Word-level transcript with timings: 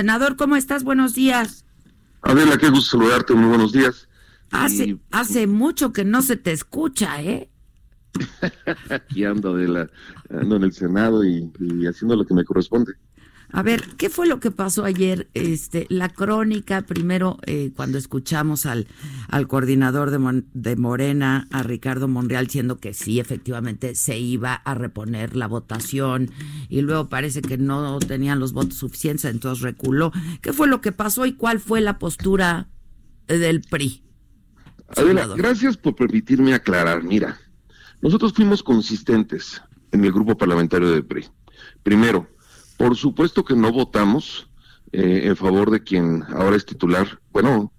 Senador, 0.00 0.36
¿cómo 0.36 0.56
estás? 0.56 0.84
Buenos 0.84 1.14
días. 1.14 1.64
Adela, 2.20 2.58
qué 2.58 2.68
gusto 2.68 2.98
saludarte, 2.98 3.32
muy 3.32 3.48
buenos 3.48 3.72
días. 3.72 4.06
Hace, 4.50 4.88
Y- 4.88 5.00
hace 5.10 5.46
mucho 5.46 5.94
que 5.94 6.04
no 6.04 6.20
se 6.20 6.36
te 6.36 6.52
escucha, 6.52 7.22
¿eh? 7.22 7.48
Aquí 8.90 9.24
ando, 9.24 9.54
Adela, 9.54 9.88
ando 10.28 10.56
en 10.56 10.64
el 10.64 10.74
Senado 10.74 11.24
y, 11.24 11.50
y 11.60 11.86
haciendo 11.86 12.14
lo 12.14 12.26
que 12.26 12.34
me 12.34 12.44
corresponde. 12.44 12.92
A 13.52 13.62
ver, 13.62 13.82
¿qué 13.96 14.10
fue 14.10 14.26
lo 14.26 14.40
que 14.40 14.50
pasó 14.50 14.84
ayer? 14.84 15.28
Este, 15.34 15.86
la 15.88 16.08
crónica, 16.08 16.82
primero, 16.82 17.38
eh, 17.46 17.72
cuando 17.74 17.96
escuchamos 17.96 18.66
al, 18.66 18.86
al 19.28 19.46
coordinador 19.48 20.10
de, 20.10 20.18
Mon- 20.18 20.46
de 20.52 20.76
Morena, 20.76 21.46
a 21.52 21.62
Ricardo 21.62 22.08
Monreal, 22.08 22.46
diciendo 22.46 22.78
que 22.78 22.92
sí, 22.92 23.20
efectivamente, 23.20 23.94
se 23.94 24.18
iba 24.18 24.52
a 24.52 24.74
reponer 24.74 25.36
la 25.36 25.46
votación, 25.46 26.30
y 26.68 26.80
luego 26.82 27.08
parece 27.08 27.40
que 27.40 27.56
no 27.56 27.98
tenían 28.00 28.40
los 28.40 28.52
votos 28.52 28.74
suficientes, 28.78 29.24
entonces 29.24 29.62
reculó. 29.62 30.12
¿Qué 30.42 30.52
fue 30.52 30.66
lo 30.66 30.80
que 30.80 30.92
pasó 30.92 31.24
y 31.24 31.32
cuál 31.34 31.60
fue 31.60 31.80
la 31.80 31.98
postura 31.98 32.68
del 33.28 33.62
PRI? 33.62 34.02
Adela, 34.96 35.26
gracias 35.36 35.76
por 35.76 35.94
permitirme 35.94 36.52
aclarar. 36.52 37.02
Mira, 37.02 37.38
nosotros 38.02 38.32
fuimos 38.32 38.62
consistentes 38.62 39.62
en 39.92 40.04
el 40.04 40.12
grupo 40.12 40.36
parlamentario 40.36 40.90
de 40.90 41.02
PRI. 41.02 41.26
Primero, 41.82 42.28
por 42.76 42.96
supuesto 42.96 43.44
que 43.44 43.54
no 43.54 43.72
votamos 43.72 44.48
eh, 44.92 45.22
en 45.24 45.36
favor 45.36 45.70
de 45.70 45.82
quien 45.82 46.22
ahora 46.34 46.56
es 46.56 46.64
titular. 46.66 47.20
Bueno, 47.32 47.72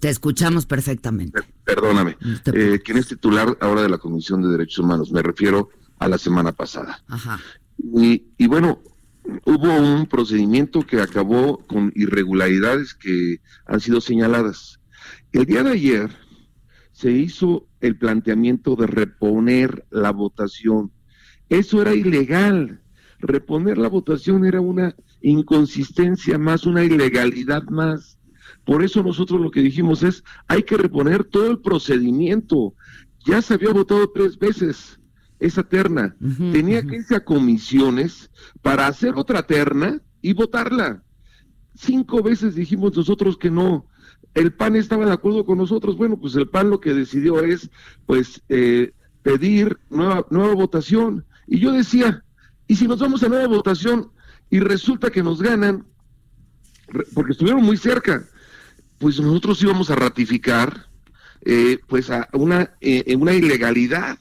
Te 0.00 0.08
escuchamos 0.08 0.66
perfectamente. 0.66 1.40
perdóname, 1.64 2.16
te 2.44 2.74
eh, 2.74 2.80
quien 2.80 2.98
es 2.98 3.08
titular 3.08 3.56
ahora 3.60 3.82
de 3.82 3.88
la 3.88 3.98
Comisión 3.98 4.42
de 4.42 4.48
Derechos 4.48 4.78
Humanos. 4.84 5.10
Me 5.12 5.22
refiero 5.22 5.70
a 5.98 6.08
la 6.08 6.18
semana 6.18 6.52
pasada. 6.52 7.02
Ajá. 7.08 7.40
Y, 7.96 8.24
y 8.36 8.46
bueno, 8.46 8.80
hubo 9.44 9.72
un 9.74 10.06
procedimiento 10.06 10.86
que 10.86 11.00
acabó 11.00 11.58
con 11.66 11.92
irregularidades 11.94 12.94
que 12.94 13.40
han 13.66 13.80
sido 13.80 14.00
señaladas. 14.00 14.80
El 15.32 15.46
día 15.46 15.62
de 15.62 15.70
ayer 15.72 16.10
se 16.92 17.12
hizo 17.12 17.66
el 17.80 17.96
planteamiento 17.96 18.74
de 18.74 18.86
reponer 18.88 19.84
la 19.90 20.10
votación. 20.10 20.90
Eso 21.48 21.80
era 21.80 21.94
ilegal. 21.94 22.80
Reponer 23.20 23.78
la 23.78 23.88
votación 23.88 24.44
era 24.44 24.60
una 24.60 24.94
inconsistencia 25.22 26.38
más, 26.38 26.66
una 26.66 26.84
ilegalidad 26.84 27.64
más. 27.64 28.18
Por 28.64 28.82
eso 28.82 29.02
nosotros 29.02 29.40
lo 29.40 29.50
que 29.50 29.60
dijimos 29.60 30.02
es, 30.02 30.22
hay 30.46 30.62
que 30.62 30.76
reponer 30.76 31.24
todo 31.24 31.50
el 31.50 31.58
procedimiento. 31.60 32.74
Ya 33.24 33.42
se 33.42 33.54
había 33.54 33.72
votado 33.72 34.10
tres 34.10 34.38
veces 34.38 34.98
esa 35.38 35.62
terna. 35.62 36.16
Tenía 36.52 36.82
que 36.82 36.96
irse 36.96 37.14
a 37.14 37.24
comisiones 37.24 38.30
para 38.62 38.86
hacer 38.86 39.14
otra 39.16 39.42
terna 39.42 40.00
y 40.20 40.32
votarla. 40.32 41.02
Cinco 41.74 42.22
veces 42.22 42.54
dijimos 42.54 42.96
nosotros 42.96 43.36
que 43.36 43.50
no. 43.50 43.86
El 44.34 44.52
PAN 44.52 44.76
estaba 44.76 45.06
de 45.06 45.12
acuerdo 45.12 45.44
con 45.44 45.58
nosotros. 45.58 45.96
Bueno, 45.96 46.18
pues 46.18 46.34
el 46.34 46.48
PAN 46.48 46.70
lo 46.70 46.80
que 46.80 46.92
decidió 46.92 47.40
es, 47.42 47.70
pues, 48.06 48.42
eh, 48.48 48.92
pedir 49.22 49.78
nueva, 49.90 50.26
nueva 50.30 50.54
votación. 50.54 51.24
Y 51.46 51.60
yo 51.60 51.72
decía, 51.72 52.24
¿y 52.68 52.76
si 52.76 52.86
nos 52.86 53.00
vamos 53.00 53.22
a 53.24 53.28
nueva 53.28 53.48
votación 53.48 54.12
y 54.50 54.60
resulta 54.60 55.10
que 55.10 55.22
nos 55.22 55.42
ganan? 55.42 55.84
Porque 57.14 57.32
estuvieron 57.32 57.64
muy 57.64 57.76
cerca. 57.76 58.24
Pues 58.98 59.18
nosotros 59.20 59.60
íbamos 59.62 59.90
a 59.90 59.96
ratificar, 59.96 60.86
eh, 61.44 61.78
pues, 61.88 62.10
a 62.10 62.28
una, 62.32 62.74
eh, 62.80 63.16
una 63.16 63.32
ilegalidad. 63.32 64.18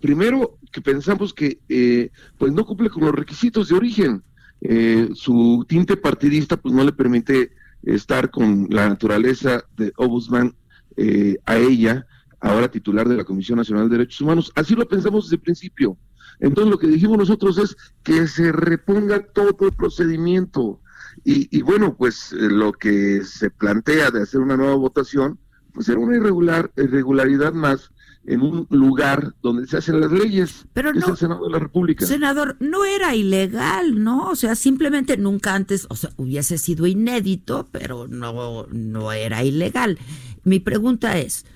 Primero, 0.00 0.58
que 0.76 0.82
pensamos 0.82 1.32
que 1.32 1.58
eh, 1.70 2.10
pues 2.36 2.52
no 2.52 2.66
cumple 2.66 2.90
con 2.90 3.04
los 3.04 3.14
requisitos 3.14 3.68
de 3.68 3.76
origen. 3.76 4.22
Eh, 4.60 5.08
su 5.14 5.64
tinte 5.66 5.96
partidista 5.96 6.58
pues 6.58 6.74
no 6.74 6.84
le 6.84 6.92
permite 6.92 7.52
estar 7.82 8.30
con 8.30 8.66
la 8.68 8.88
naturaleza 8.88 9.64
de 9.76 9.94
Ombudsman 9.96 10.54
eh, 10.98 11.38
a 11.46 11.56
ella, 11.56 12.06
ahora 12.40 12.70
titular 12.70 13.08
de 13.08 13.16
la 13.16 13.24
Comisión 13.24 13.56
Nacional 13.56 13.88
de 13.88 13.96
Derechos 13.96 14.20
Humanos. 14.20 14.52
Así 14.54 14.74
lo 14.74 14.86
pensamos 14.86 15.24
desde 15.24 15.36
el 15.36 15.42
principio. 15.42 15.96
Entonces 16.40 16.70
lo 16.70 16.78
que 16.78 16.86
dijimos 16.88 17.18
nosotros 17.18 17.58
es 17.58 17.76
que 18.02 18.26
se 18.26 18.52
reponga 18.52 19.20
todo 19.32 19.56
el 19.60 19.72
procedimiento. 19.72 20.80
Y, 21.24 21.48
y 21.56 21.62
bueno, 21.62 21.96
pues 21.96 22.32
eh, 22.32 22.36
lo 22.50 22.72
que 22.72 23.22
se 23.24 23.50
plantea 23.50 24.10
de 24.10 24.22
hacer 24.22 24.40
una 24.40 24.56
nueva 24.56 24.74
votación, 24.74 25.38
pues 25.72 25.88
era 25.88 25.98
una 25.98 26.16
irregular, 26.16 26.70
irregularidad 26.76 27.52
más 27.52 27.90
en 28.28 28.42
un 28.42 28.66
lugar 28.70 29.34
donde 29.40 29.66
se 29.68 29.76
hacen 29.76 30.00
las 30.00 30.10
leyes, 30.10 30.66
Pero 30.72 30.92
que 30.92 30.98
es 30.98 31.06
no- 31.06 31.12
el 31.12 31.18
Senado 31.18 31.44
de 31.44 31.50
la 31.52 31.58
República. 31.60 32.04
Senador, 32.06 32.56
no 32.60 32.84
era 32.84 33.14
ilegal, 33.14 34.02
¿no? 34.02 34.28
O 34.30 34.36
sea, 34.36 34.56
simplemente 34.56 35.16
nunca 35.16 35.54
antes, 35.54 35.86
o 35.90 35.94
sea, 35.96 36.10
hubiese 36.16 36.58
sido 36.58 36.86
inédito, 36.86 37.68
pero 37.70 38.08
no, 38.08 38.66
no 38.72 39.12
era 39.12 39.44
ilegal. 39.44 39.98
Mi 40.44 40.58
pregunta 40.60 41.18
es, 41.18 41.46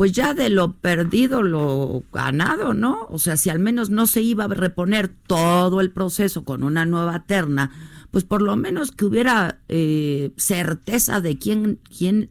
pues 0.00 0.12
ya 0.12 0.32
de 0.32 0.48
lo 0.48 0.78
perdido, 0.78 1.42
lo 1.42 2.04
ganado, 2.10 2.72
¿no? 2.72 3.06
O 3.10 3.18
sea, 3.18 3.36
si 3.36 3.50
al 3.50 3.58
menos 3.58 3.90
no 3.90 4.06
se 4.06 4.22
iba 4.22 4.44
a 4.44 4.48
reponer 4.48 5.08
todo 5.26 5.82
el 5.82 5.90
proceso 5.90 6.42
con 6.42 6.62
una 6.62 6.86
nueva 6.86 7.26
terna, 7.26 7.70
pues 8.10 8.24
por 8.24 8.40
lo 8.40 8.56
menos 8.56 8.92
que 8.92 9.04
hubiera 9.04 9.60
eh, 9.68 10.32
certeza 10.38 11.20
de 11.20 11.38
quién, 11.38 11.80
quién 11.98 12.30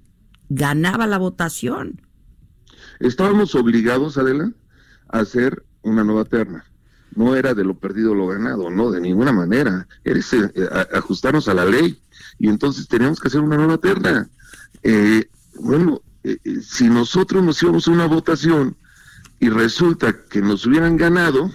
ganaba 0.50 1.06
la 1.06 1.20
votación. 1.20 2.02
Estábamos 3.00 3.54
obligados, 3.54 4.18
Adela, 4.18 4.52
a 5.08 5.20
hacer 5.20 5.64
una 5.84 6.04
nueva 6.04 6.26
terna. 6.26 6.66
No 7.14 7.36
era 7.36 7.54
de 7.54 7.66
lo 7.66 7.78
perdido 7.78 8.16
lo 8.16 8.26
ganado, 8.26 8.72
no, 8.72 8.90
de 8.90 9.00
ninguna 9.00 9.32
manera. 9.32 9.88
Era 10.04 10.20
eh, 10.20 10.70
ajustarnos 10.96 11.48
a 11.48 11.54
la 11.54 11.66
ley. 11.66 12.02
Y 12.40 12.48
entonces 12.48 12.88
teníamos 12.88 13.20
que 13.20 13.28
hacer 13.28 13.42
una 13.42 13.58
nueva 13.58 13.78
terna. 13.78 14.28
Eh, 14.82 15.30
bueno, 15.60 16.02
eh, 16.24 16.38
eh, 16.44 16.58
si 16.62 16.90
nosotros 16.90 17.44
nos 17.44 17.62
íbamos 17.64 17.88
a 17.88 17.92
una 17.92 18.06
votación 18.08 18.76
y 19.40 19.50
resulta 19.50 20.16
que 20.30 20.42
nos 20.42 20.66
hubieran 20.66 20.98
ganado, 20.98 21.52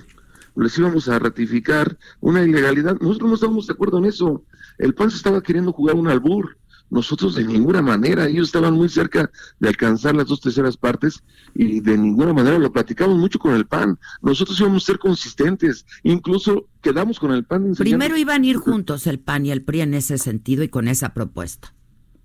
les 0.57 0.79
íbamos 0.79 1.09
a 1.09 1.19
ratificar 1.19 1.99
una 2.21 2.43
ilegalidad. 2.43 2.99
Nosotros 3.01 3.29
no 3.29 3.35
estábamos 3.35 3.67
de 3.67 3.73
acuerdo 3.75 3.99
en 3.99 4.07
eso. 4.07 4.45
El 4.79 4.95
PAN 4.95 5.11
se 5.11 5.17
estaba 5.19 5.43
queriendo 5.43 5.73
jugar 5.73 5.97
un 5.97 6.09
albur. 6.09 6.57
Nosotros 6.91 7.35
de 7.35 7.45
ninguna 7.45 7.83
manera, 7.83 8.27
ellos 8.29 8.49
estaban 8.49 8.75
muy 8.75 8.89
cerca 8.89 9.31
de 9.59 9.69
alcanzar 9.69 10.15
las 10.15 10.27
dos 10.29 10.41
terceras 10.41 10.77
partes 10.77 11.23
y 11.55 11.81
de 11.81 11.97
ninguna 11.99 12.33
manera 12.33 12.59
lo 12.59 12.71
platicamos 12.73 13.19
mucho 13.19 13.39
con 13.39 13.55
el 13.55 13.67
PAN. 13.67 13.99
Nosotros 14.23 14.61
íbamos 14.61 14.85
a 14.85 14.87
ser 14.87 14.99
consistentes, 14.99 15.87
incluso 16.05 16.69
quedamos 16.83 17.19
con 17.19 17.33
el 17.33 17.45
PAN. 17.45 17.63
enseñando- 17.67 17.83
Primero 17.99 18.17
iban 18.17 18.43
a 18.43 18.47
ir 18.47 18.57
juntos 18.59 19.07
el 19.07 19.19
PAN 19.19 19.47
y 19.47 19.51
el 19.51 19.63
PRI 19.63 19.81
en 19.81 19.95
ese 19.95 20.19
sentido 20.19 20.63
y 20.63 20.69
con 20.69 20.87
esa 20.87 21.15
propuesta. 21.15 21.75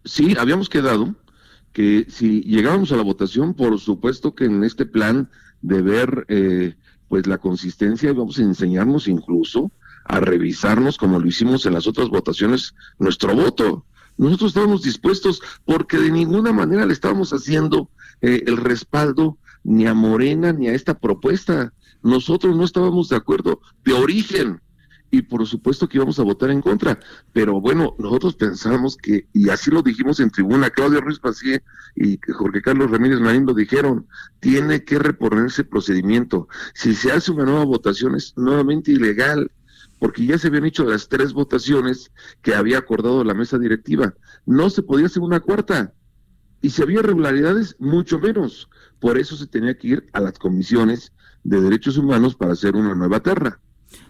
Sí, 0.05 0.35
habíamos 0.37 0.69
quedado 0.69 1.15
que 1.73 2.05
si 2.09 2.41
llegábamos 2.41 2.91
a 2.91 2.97
la 2.97 3.03
votación, 3.03 3.53
por 3.53 3.79
supuesto 3.79 4.35
que 4.35 4.45
en 4.45 4.63
este 4.63 4.85
plan 4.85 5.29
de 5.61 5.81
ver 5.81 6.25
eh, 6.29 6.75
pues 7.07 7.27
la 7.27 7.37
consistencia 7.37 8.09
íbamos 8.09 8.39
a 8.39 8.43
enseñarnos 8.43 9.07
incluso 9.07 9.71
a 10.05 10.19
revisarnos 10.19 10.97
como 10.97 11.19
lo 11.19 11.27
hicimos 11.27 11.65
en 11.65 11.73
las 11.73 11.87
otras 11.87 12.09
votaciones 12.09 12.73
nuestro 12.97 13.35
voto. 13.35 13.85
Nosotros 14.17 14.51
estábamos 14.51 14.81
dispuestos 14.81 15.41
porque 15.65 15.97
de 15.97 16.11
ninguna 16.11 16.51
manera 16.51 16.85
le 16.85 16.93
estábamos 16.93 17.31
haciendo 17.31 17.89
eh, 18.21 18.43
el 18.47 18.57
respaldo 18.57 19.37
ni 19.63 19.85
a 19.85 19.93
Morena 19.93 20.51
ni 20.51 20.67
a 20.67 20.73
esta 20.73 20.97
propuesta. 20.97 21.73
Nosotros 22.01 22.55
no 22.55 22.63
estábamos 22.63 23.09
de 23.09 23.17
acuerdo 23.17 23.61
de 23.83 23.93
origen 23.93 24.61
y 25.11 25.23
por 25.23 25.45
supuesto 25.47 25.87
que 25.87 25.97
íbamos 25.97 26.19
a 26.19 26.23
votar 26.23 26.51
en 26.51 26.61
contra. 26.61 26.99
Pero 27.33 27.59
bueno, 27.59 27.95
nosotros 27.97 28.35
pensamos 28.35 28.97
que, 28.97 29.27
y 29.33 29.49
así 29.49 29.71
lo 29.71 29.81
dijimos 29.81 30.19
en 30.19 30.29
tribuna, 30.29 30.69
Claudio 30.69 31.01
Ruiz 31.01 31.19
Pacié 31.19 31.63
y 31.95 32.19
Jorge 32.31 32.61
Carlos 32.61 32.91
Ramírez 32.91 33.19
Marín 33.19 33.45
lo 33.45 33.53
dijeron, 33.53 34.07
tiene 34.39 34.83
que 34.83 34.99
reponerse 34.99 35.63
procedimiento. 35.63 36.47
Si 36.73 36.93
se 36.93 37.11
hace 37.11 37.31
una 37.31 37.45
nueva 37.45 37.65
votación 37.65 38.15
es 38.15 38.33
nuevamente 38.37 38.91
ilegal, 38.91 39.51
porque 39.99 40.25
ya 40.25 40.37
se 40.37 40.47
habían 40.47 40.65
hecho 40.65 40.85
las 40.85 41.09
tres 41.09 41.33
votaciones 41.33 42.11
que 42.41 42.55
había 42.55 42.77
acordado 42.77 43.23
la 43.23 43.33
mesa 43.33 43.57
directiva. 43.57 44.13
No 44.45 44.69
se 44.69 44.81
podía 44.81 45.07
hacer 45.07 45.21
una 45.21 45.41
cuarta. 45.41 45.93
Y 46.61 46.69
si 46.69 46.81
había 46.81 46.99
irregularidades, 46.99 47.75
mucho 47.79 48.19
menos. 48.19 48.69
Por 48.99 49.17
eso 49.17 49.35
se 49.35 49.47
tenía 49.47 49.77
que 49.77 49.87
ir 49.87 50.09
a 50.13 50.21
las 50.21 50.39
comisiones 50.39 51.11
de 51.43 51.61
derechos 51.61 51.97
humanos 51.97 52.35
para 52.35 52.53
hacer 52.53 52.75
una 52.75 52.95
nueva 52.95 53.19
terna. 53.21 53.59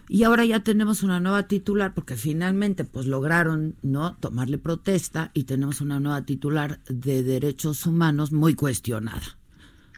Y 0.08 0.24
ahora 0.24 0.44
ya 0.44 0.60
tenemos 0.60 1.02
una 1.02 1.20
nueva 1.20 1.44
titular 1.44 1.94
porque 1.94 2.16
finalmente 2.16 2.84
pues 2.84 3.06
lograron 3.06 3.76
no 3.82 4.16
tomarle 4.16 4.58
protesta 4.58 5.30
y 5.34 5.44
tenemos 5.44 5.80
una 5.80 6.00
nueva 6.00 6.22
titular 6.24 6.80
de 6.88 7.22
derechos 7.22 7.86
humanos 7.86 8.32
muy 8.32 8.54
cuestionada. 8.54 9.38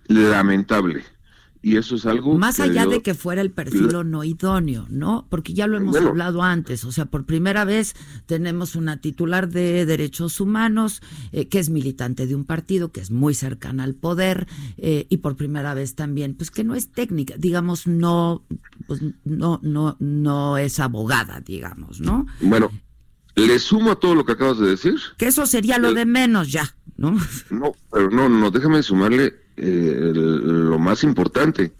Lamentable 0.09 1.05
y 1.63 1.77
eso 1.77 1.95
es 1.95 2.07
algo 2.07 2.37
más 2.37 2.59
allá 2.59 2.87
de 2.87 3.03
que 3.03 3.15
fuera 3.15 3.41
el 3.41 3.53
perfil 3.53 3.95
o 3.95 4.05
no 4.05 4.25
idóneo, 4.25 4.87
¿no? 4.91 5.27
Porque 5.31 5.55
ya 5.55 5.69
lo 5.69 5.77
hemos 5.77 5.97
hablado 5.97 6.43
antes, 6.43 6.85
o 6.85 6.91
sea, 6.91 7.07
por 7.07 7.25
primera 7.25 7.65
vez 7.65 7.95
tenemos 8.27 8.75
una 8.75 9.01
titular 9.01 9.49
de 9.49 9.87
derechos 9.87 10.41
humanos 10.41 11.03
eh, 11.31 11.47
que 11.47 11.61
es 11.61 11.71
militante 11.71 12.27
de 12.27 12.35
un 12.35 12.45
partido 12.45 12.91
que 12.91 13.01
es 13.01 13.13
muy 13.13 13.35
cercana 13.35 13.85
al 13.85 13.95
poder 13.95 14.49
eh, 14.77 15.07
y 15.09 15.19
por 15.19 15.37
primera 15.37 15.73
vez 15.73 15.95
también, 15.95 16.35
pues 16.35 16.51
que 16.51 16.65
no 16.65 16.75
es 16.75 16.91
técnica, 16.91 17.35
digamos, 17.39 17.87
no, 17.87 18.45
pues 18.89 19.01
no, 19.25 19.61
no, 19.63 19.97
no 20.01 20.59
es 20.59 20.81
abogada, 20.81 21.41
digamos, 21.41 22.01
¿no? 22.01 22.27
Bueno, 22.41 22.71
le 23.35 23.59
sumo 23.59 23.93
a 23.93 23.97
todo 23.97 24.15
lo 24.15 24.25
que 24.25 24.33
acabas 24.33 24.59
de 24.59 24.69
decir. 24.69 24.95
Que 25.17 25.27
eso 25.27 25.47
sería 25.47 25.79
lo 25.79 25.95
de 25.95 26.05
menos 26.05 26.51
ya, 26.51 26.75
¿no? 26.97 27.17
No, 27.51 27.73
pero 27.91 28.11
no, 28.11 28.29
no, 28.29 28.51
déjame 28.51 28.83
sumarle 28.83 29.35
eh, 29.57 30.13
lo 30.15 30.79
más 30.79 31.05
importante. 31.05 31.73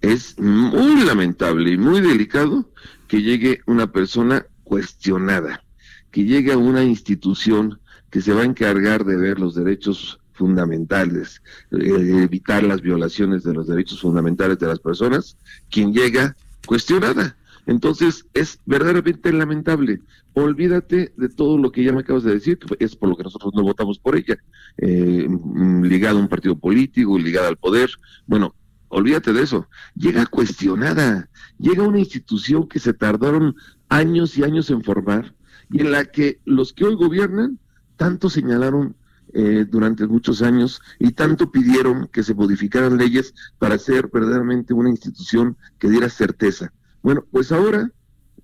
Es 0.00 0.38
muy 0.38 1.04
lamentable 1.04 1.70
y 1.70 1.76
muy 1.76 2.00
delicado 2.00 2.68
que 3.08 3.22
llegue 3.22 3.60
una 3.66 3.90
persona 3.90 4.46
cuestionada, 4.64 5.62
que 6.10 6.24
llegue 6.24 6.52
a 6.52 6.58
una 6.58 6.84
institución 6.84 7.78
que 8.10 8.20
se 8.20 8.32
va 8.32 8.42
a 8.42 8.46
encargar 8.46 9.04
de 9.04 9.16
ver 9.16 9.38
los 9.40 9.54
derechos 9.54 10.18
fundamentales, 10.34 11.42
eh, 11.72 12.22
evitar 12.22 12.62
las 12.62 12.80
violaciones 12.80 13.44
de 13.44 13.54
los 13.54 13.66
derechos 13.66 14.00
fundamentales 14.00 14.58
de 14.58 14.66
las 14.66 14.78
personas, 14.78 15.36
quien 15.70 15.92
llega 15.92 16.36
cuestionada. 16.66 17.36
Entonces 17.66 18.26
es 18.34 18.60
verdaderamente 18.66 19.32
lamentable. 19.32 20.00
Olvídate 20.34 21.12
de 21.16 21.28
todo 21.28 21.58
lo 21.58 21.72
que 21.72 21.82
ya 21.82 21.92
me 21.92 22.00
acabas 22.00 22.24
de 22.24 22.34
decir, 22.34 22.58
que 22.58 22.84
es 22.84 22.96
por 22.96 23.08
lo 23.08 23.16
que 23.16 23.22
nosotros 23.22 23.52
no 23.54 23.62
votamos 23.62 23.98
por 23.98 24.16
ella, 24.16 24.36
eh, 24.78 25.26
mm, 25.28 25.84
ligada 25.84 26.18
a 26.18 26.22
un 26.22 26.28
partido 26.28 26.58
político, 26.58 27.18
ligada 27.18 27.48
al 27.48 27.56
poder. 27.56 27.90
Bueno, 28.26 28.54
olvídate 28.88 29.32
de 29.32 29.42
eso. 29.42 29.68
Llega 29.94 30.26
cuestionada, 30.26 31.30
llega 31.58 31.82
una 31.82 31.98
institución 32.00 32.68
que 32.68 32.78
se 32.78 32.92
tardaron 32.92 33.54
años 33.88 34.36
y 34.36 34.44
años 34.44 34.70
en 34.70 34.82
formar 34.82 35.34
y 35.70 35.80
en 35.80 35.92
la 35.92 36.04
que 36.04 36.40
los 36.44 36.72
que 36.72 36.84
hoy 36.84 36.94
gobiernan 36.94 37.58
tanto 37.96 38.28
señalaron 38.28 38.96
eh, 39.32 39.66
durante 39.68 40.06
muchos 40.06 40.42
años 40.42 40.80
y 40.98 41.10
tanto 41.12 41.50
pidieron 41.50 42.06
que 42.08 42.22
se 42.22 42.34
modificaran 42.34 42.96
leyes 42.96 43.34
para 43.58 43.78
ser 43.78 44.08
verdaderamente 44.12 44.74
una 44.74 44.90
institución 44.90 45.56
que 45.78 45.88
diera 45.88 46.08
certeza. 46.08 46.72
Bueno, 47.04 47.26
pues 47.30 47.52
ahora 47.52 47.92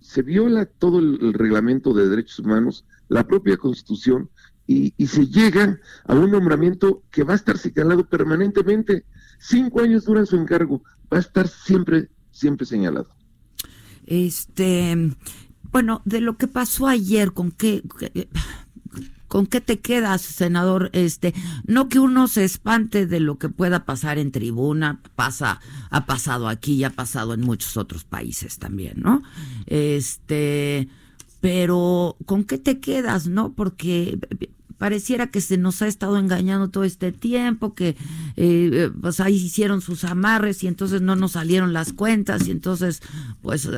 se 0.00 0.20
viola 0.20 0.66
todo 0.66 0.98
el, 0.98 1.32
reglamento 1.32 1.94
de 1.94 2.10
derechos 2.10 2.40
humanos, 2.40 2.84
la 3.08 3.26
propia 3.26 3.56
constitución, 3.56 4.28
y, 4.66 4.92
se 5.06 5.26
llega 5.26 5.80
a 6.04 6.14
un 6.14 6.30
nombramiento 6.30 7.02
que 7.10 7.24
va 7.24 7.32
a 7.32 7.36
estar 7.36 7.56
señalado 7.56 8.06
permanentemente. 8.06 9.06
Cinco 9.40 9.80
años 9.80 10.04
duran 10.04 10.26
su 10.26 10.36
encargo, 10.36 10.84
va 11.12 11.16
a 11.16 11.20
estar 11.20 11.48
siempre, 11.48 12.10
siempre 12.30 12.66
señalado. 12.66 13.08
Este, 14.04 15.16
bueno, 15.72 16.02
de 16.04 16.20
lo 16.20 16.36
que 16.36 16.46
pasó 16.46 16.86
ayer, 16.86 17.32
¿con 17.32 17.50
qué, 17.50 17.82
¿Con 19.30 19.46
qué 19.46 19.60
te 19.60 19.78
quedas, 19.78 20.22
senador? 20.22 20.90
Este, 20.92 21.34
no 21.64 21.88
que 21.88 22.00
uno 22.00 22.26
se 22.26 22.42
espante 22.42 23.06
de 23.06 23.20
lo 23.20 23.38
que 23.38 23.48
pueda 23.48 23.84
pasar 23.84 24.18
en 24.18 24.32
tribuna, 24.32 25.00
pasa, 25.14 25.60
ha 25.88 26.04
pasado 26.04 26.48
aquí 26.48 26.72
y 26.72 26.82
ha 26.82 26.90
pasado 26.90 27.32
en 27.32 27.42
muchos 27.42 27.76
otros 27.76 28.02
países 28.02 28.58
también, 28.58 28.94
¿no? 28.96 29.22
Este, 29.66 30.88
pero 31.40 32.16
¿con 32.26 32.42
qué 32.42 32.58
te 32.58 32.80
quedas, 32.80 33.28
no? 33.28 33.52
Porque 33.52 34.18
pareciera 34.78 35.28
que 35.28 35.40
se 35.40 35.58
nos 35.58 35.80
ha 35.80 35.86
estado 35.86 36.18
engañando 36.18 36.68
todo 36.68 36.82
este 36.82 37.12
tiempo, 37.12 37.72
que 37.72 37.96
eh, 38.34 38.90
pues 39.00 39.20
ahí 39.20 39.36
hicieron 39.36 39.80
sus 39.80 40.02
amarres 40.02 40.64
y 40.64 40.66
entonces 40.66 41.02
no 41.02 41.14
nos 41.14 41.32
salieron 41.32 41.72
las 41.72 41.92
cuentas 41.92 42.48
y 42.48 42.50
entonces 42.50 43.00
pues 43.42 43.68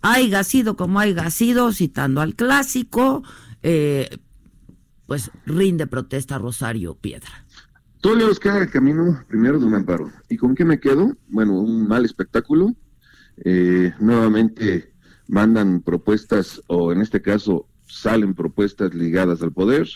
haya 0.00 0.42
sido 0.42 0.76
como 0.76 0.98
haya 0.98 1.30
sido, 1.30 1.70
citando 1.70 2.20
al 2.20 2.34
clásico, 2.34 3.22
eh, 3.62 4.18
pues 5.12 5.30
rinde 5.44 5.86
protesta 5.86 6.38
Rosario 6.38 6.94
Piedra. 6.94 7.44
Todos 8.00 8.16
los 8.16 8.40
que 8.40 8.48
haga 8.48 8.66
camino 8.66 9.22
primero 9.28 9.58
de 9.58 9.66
un 9.66 9.74
amparo. 9.74 10.10
¿Y 10.30 10.38
con 10.38 10.54
qué 10.54 10.64
me 10.64 10.80
quedo? 10.80 11.14
Bueno, 11.28 11.60
un 11.60 11.86
mal 11.86 12.06
espectáculo. 12.06 12.74
Eh, 13.44 13.92
nuevamente 14.00 14.94
mandan 15.28 15.82
propuestas, 15.82 16.62
o 16.66 16.92
en 16.92 17.02
este 17.02 17.20
caso 17.20 17.68
salen 17.86 18.32
propuestas 18.32 18.94
ligadas 18.94 19.42
al 19.42 19.52
poder, 19.52 19.86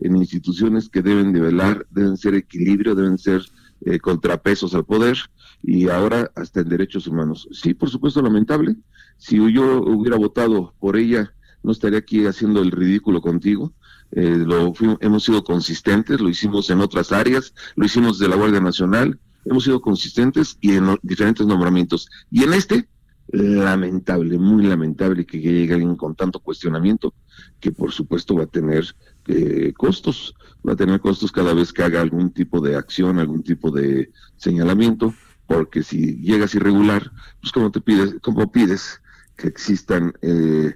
en 0.00 0.16
instituciones 0.16 0.90
que 0.90 1.00
deben 1.00 1.32
de 1.32 1.40
velar, 1.40 1.86
deben 1.88 2.18
ser 2.18 2.34
equilibrio, 2.34 2.94
deben 2.94 3.16
ser 3.16 3.40
eh, 3.86 3.98
contrapesos 3.98 4.74
al 4.74 4.84
poder, 4.84 5.16
y 5.62 5.88
ahora 5.88 6.30
hasta 6.36 6.60
en 6.60 6.68
derechos 6.68 7.06
humanos. 7.06 7.48
Sí, 7.52 7.72
por 7.72 7.88
supuesto, 7.88 8.20
lamentable. 8.20 8.76
Si 9.16 9.36
yo 9.50 9.80
hubiera 9.80 10.18
votado 10.18 10.74
por 10.78 10.98
ella, 10.98 11.32
no 11.62 11.72
estaría 11.72 12.00
aquí 12.00 12.26
haciendo 12.26 12.60
el 12.60 12.70
ridículo 12.70 13.22
contigo. 13.22 13.72
Eh, 14.12 14.38
lo 14.38 14.72
hemos 15.00 15.24
sido 15.24 15.44
consistentes, 15.44 16.20
lo 16.20 16.28
hicimos 16.28 16.70
en 16.70 16.80
otras 16.80 17.12
áreas, 17.12 17.54
lo 17.76 17.84
hicimos 17.84 18.18
de 18.18 18.28
la 18.28 18.36
Guardia 18.36 18.60
Nacional, 18.60 19.18
hemos 19.44 19.64
sido 19.64 19.80
consistentes 19.80 20.56
y 20.60 20.72
en 20.72 20.98
diferentes 21.02 21.46
nombramientos. 21.46 22.08
Y 22.30 22.44
en 22.44 22.54
este, 22.54 22.88
lamentable, 23.30 24.38
muy 24.38 24.64
lamentable 24.64 25.26
que 25.26 25.40
llegue 25.40 25.74
alguien 25.74 25.96
con 25.96 26.14
tanto 26.14 26.40
cuestionamiento, 26.40 27.14
que 27.60 27.72
por 27.72 27.92
supuesto 27.92 28.34
va 28.34 28.44
a 28.44 28.46
tener 28.46 28.86
eh, 29.26 29.72
costos, 29.76 30.34
va 30.66 30.72
a 30.72 30.76
tener 30.76 31.00
costos 31.00 31.30
cada 31.30 31.52
vez 31.52 31.72
que 31.72 31.82
haga 31.82 32.00
algún 32.00 32.30
tipo 32.30 32.60
de 32.60 32.76
acción, 32.76 33.18
algún 33.18 33.42
tipo 33.42 33.70
de 33.70 34.10
señalamiento, 34.36 35.14
porque 35.46 35.82
si 35.82 36.16
llegas 36.20 36.54
irregular, 36.54 37.10
pues 37.40 37.52
como 37.52 37.70
te 37.70 37.80
pides, 37.80 38.16
como 38.22 38.50
pides 38.50 39.00
que 39.36 39.48
existan 39.48 40.12
eh, 40.22 40.74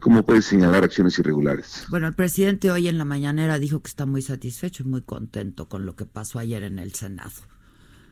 ¿Cómo 0.00 0.24
puedes 0.24 0.46
señalar 0.46 0.84
acciones 0.84 1.18
irregulares? 1.18 1.84
Bueno, 1.90 2.06
el 2.06 2.14
presidente 2.14 2.70
hoy 2.70 2.88
en 2.88 2.98
la 2.98 3.04
mañanera 3.04 3.58
dijo 3.58 3.82
que 3.82 3.88
está 3.88 4.06
muy 4.06 4.22
satisfecho 4.22 4.82
y 4.82 4.86
muy 4.86 5.02
contento 5.02 5.68
con 5.68 5.84
lo 5.84 5.96
que 5.96 6.06
pasó 6.06 6.38
ayer 6.38 6.62
en 6.62 6.78
el 6.78 6.94
Senado. 6.94 7.32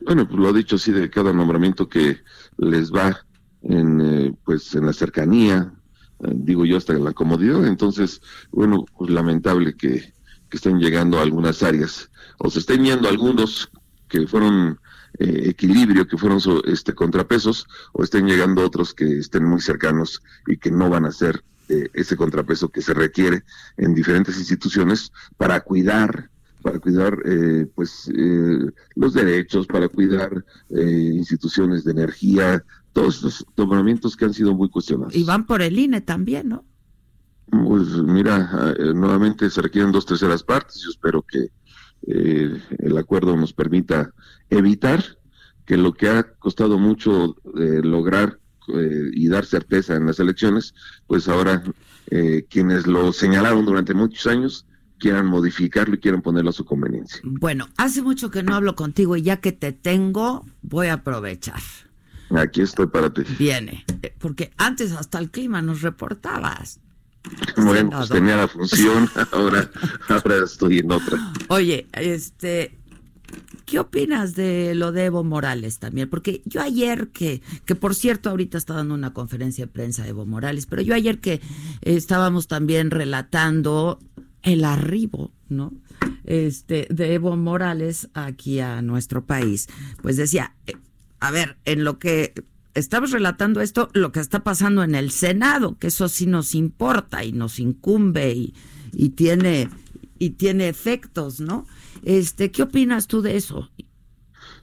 Bueno, 0.01 0.27
pues 0.27 0.39
lo 0.39 0.49
ha 0.49 0.53
dicho 0.53 0.75
así 0.75 0.91
de 0.91 1.09
cada 1.09 1.33
nombramiento 1.33 1.89
que 1.89 2.17
les 2.57 2.93
va 2.93 3.19
en, 3.63 4.01
eh, 4.01 4.33
pues 4.45 4.73
en 4.75 4.85
la 4.85 4.93
cercanía, 4.93 5.73
eh, 6.19 6.31
digo 6.35 6.65
yo 6.65 6.77
hasta 6.77 6.93
en 6.93 7.03
la 7.03 7.13
comodidad. 7.13 7.65
Entonces, 7.65 8.21
bueno, 8.51 8.85
pues 8.97 9.09
lamentable 9.09 9.75
que, 9.75 10.13
que 10.49 10.57
estén 10.57 10.79
llegando 10.79 11.19
a 11.19 11.23
algunas 11.23 11.63
áreas 11.63 12.09
o 12.37 12.49
se 12.49 12.59
estén 12.59 12.83
yendo 12.83 13.09
algunos 13.09 13.69
que 14.07 14.27
fueron 14.27 14.79
eh, 15.19 15.49
equilibrio, 15.49 16.07
que 16.07 16.17
fueron 16.17 16.39
este, 16.65 16.93
contrapesos, 16.93 17.67
o 17.91 18.03
estén 18.03 18.25
llegando 18.25 18.65
otros 18.65 18.93
que 18.93 19.19
estén 19.19 19.43
muy 19.43 19.59
cercanos 19.59 20.23
y 20.47 20.55
que 20.55 20.71
no 20.71 20.89
van 20.89 21.05
a 21.05 21.11
ser 21.11 21.43
eh, 21.67 21.89
ese 21.93 22.15
contrapeso 22.15 22.69
que 22.69 22.81
se 22.81 22.93
requiere 22.93 23.43
en 23.75 23.93
diferentes 23.93 24.37
instituciones 24.37 25.11
para 25.35 25.59
cuidar 25.59 26.29
para 26.61 26.79
cuidar 26.79 27.17
eh, 27.23 27.67
pues 27.73 28.11
los 28.95 29.13
derechos, 29.13 29.65
para 29.65 29.87
cuidar 29.87 30.43
instituciones 30.69 31.85
de 31.85 31.91
energía, 31.91 32.65
todos 32.91 33.15
estos 33.15 33.45
nombramientos 33.55 34.17
que 34.17 34.25
han 34.25 34.33
sido 34.33 34.53
muy 34.53 34.69
cuestionados. 34.69 35.15
Y 35.15 35.23
van 35.23 35.45
por 35.45 35.61
el 35.61 35.79
INE 35.79 36.01
también, 36.01 36.49
¿no? 36.49 36.65
Pues 37.49 37.87
mira, 38.03 38.75
nuevamente 38.93 39.49
se 39.49 39.61
requieren 39.61 39.93
dos 39.93 40.05
terceras 40.05 40.43
partes. 40.43 40.81
Yo 40.83 40.89
espero 40.89 41.21
que 41.21 41.49
eh, 42.07 42.61
el 42.79 42.97
acuerdo 42.97 43.35
nos 43.35 43.53
permita 43.53 44.13
evitar 44.49 45.03
que 45.65 45.77
lo 45.77 45.93
que 45.93 46.09
ha 46.09 46.23
costado 46.23 46.79
mucho 46.79 47.35
eh, 47.57 47.81
lograr 47.83 48.39
eh, 48.73 49.11
y 49.13 49.27
dar 49.27 49.45
certeza 49.45 49.95
en 49.95 50.05
las 50.05 50.19
elecciones, 50.19 50.73
pues 51.07 51.27
ahora 51.27 51.63
quienes 52.49 52.87
lo 52.87 53.13
señalaron 53.13 53.65
durante 53.65 53.93
muchos 53.93 54.25
años 54.25 54.65
quieran 54.97 55.27
modificarlo 55.27 55.93
y 55.93 55.99
quieran 55.99 56.23
ponerlo 56.23 56.49
a 56.49 56.53
su 56.53 56.65
conveniencia. 56.65 57.21
Bueno, 57.23 57.69
hace 57.77 58.01
mucho 58.01 58.31
que 58.31 58.41
no 58.41 58.55
hablo 58.55 58.75
contigo 58.75 59.15
y 59.15 59.21
ya 59.21 59.37
que 59.37 59.51
te 59.51 59.73
tengo, 59.73 60.43
voy 60.63 60.87
a 60.87 60.93
aprovechar. 60.93 61.61
Aquí 62.31 62.61
estoy 62.61 62.87
para 62.87 63.13
ti. 63.13 63.21
Viene, 63.37 63.85
porque 64.17 64.51
antes 64.57 64.91
hasta 64.91 65.19
el 65.19 65.29
clima 65.29 65.61
nos 65.61 65.83
reportabas. 65.83 66.79
Bueno, 67.57 67.91
pues 67.91 68.09
tenía 68.09 68.37
la 68.37 68.47
función, 68.47 69.09
ahora, 69.31 69.69
ahora 70.07 70.43
estoy 70.43 70.79
en 70.79 70.91
otra. 70.91 71.33
Oye, 71.49 71.87
este, 71.93 72.77
¿qué 73.65 73.79
opinas 73.79 74.35
de 74.35 74.75
lo 74.75 74.91
de 74.91 75.05
Evo 75.05 75.23
Morales 75.23 75.79
también? 75.79 76.09
Porque 76.09 76.41
yo 76.45 76.61
ayer 76.61 77.09
que, 77.09 77.41
que 77.65 77.75
por 77.75 77.95
cierto 77.95 78.29
ahorita 78.29 78.57
está 78.57 78.73
dando 78.73 78.93
una 78.93 79.13
conferencia 79.13 79.65
de 79.65 79.71
prensa 79.71 80.07
Evo 80.07 80.25
Morales, 80.25 80.65
pero 80.65 80.81
yo 80.81 80.95
ayer 80.95 81.19
que 81.19 81.41
estábamos 81.81 82.47
también 82.47 82.91
relatando 82.91 83.99
el 84.43 84.63
arribo, 84.63 85.31
¿no? 85.49 85.73
Este, 86.23 86.87
de 86.89 87.13
Evo 87.13 87.35
Morales 87.35 88.09
aquí 88.13 88.59
a 88.59 88.81
nuestro 88.81 89.25
país, 89.25 89.67
pues 90.01 90.17
decía, 90.17 90.53
eh, 90.67 90.73
a 91.19 91.31
ver, 91.31 91.57
en 91.65 91.83
lo 91.83 91.99
que 91.99 92.33
estamos 92.73 93.11
relatando 93.11 93.61
esto, 93.61 93.89
lo 93.93 94.11
que 94.11 94.19
está 94.19 94.43
pasando 94.43 94.83
en 94.83 94.95
el 94.95 95.11
Senado, 95.11 95.77
que 95.77 95.87
eso 95.87 96.07
sí 96.09 96.25
nos 96.25 96.55
importa 96.55 97.23
y 97.23 97.31
nos 97.31 97.59
incumbe 97.59 98.31
y, 98.31 98.53
y 98.93 99.09
tiene 99.09 99.69
y 100.19 100.31
tiene 100.31 100.67
efectos, 100.67 101.39
¿no? 101.39 101.65
Este, 102.03 102.51
¿qué 102.51 102.63
opinas 102.63 103.07
tú 103.07 103.21
de 103.21 103.37
eso? 103.37 103.71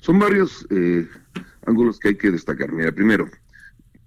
Son 0.01 0.19
varios 0.19 0.67
eh, 0.71 1.09
ángulos 1.67 1.99
que 1.99 2.09
hay 2.09 2.17
que 2.17 2.31
destacar. 2.31 2.71
Mira, 2.71 2.93
primero, 2.93 3.29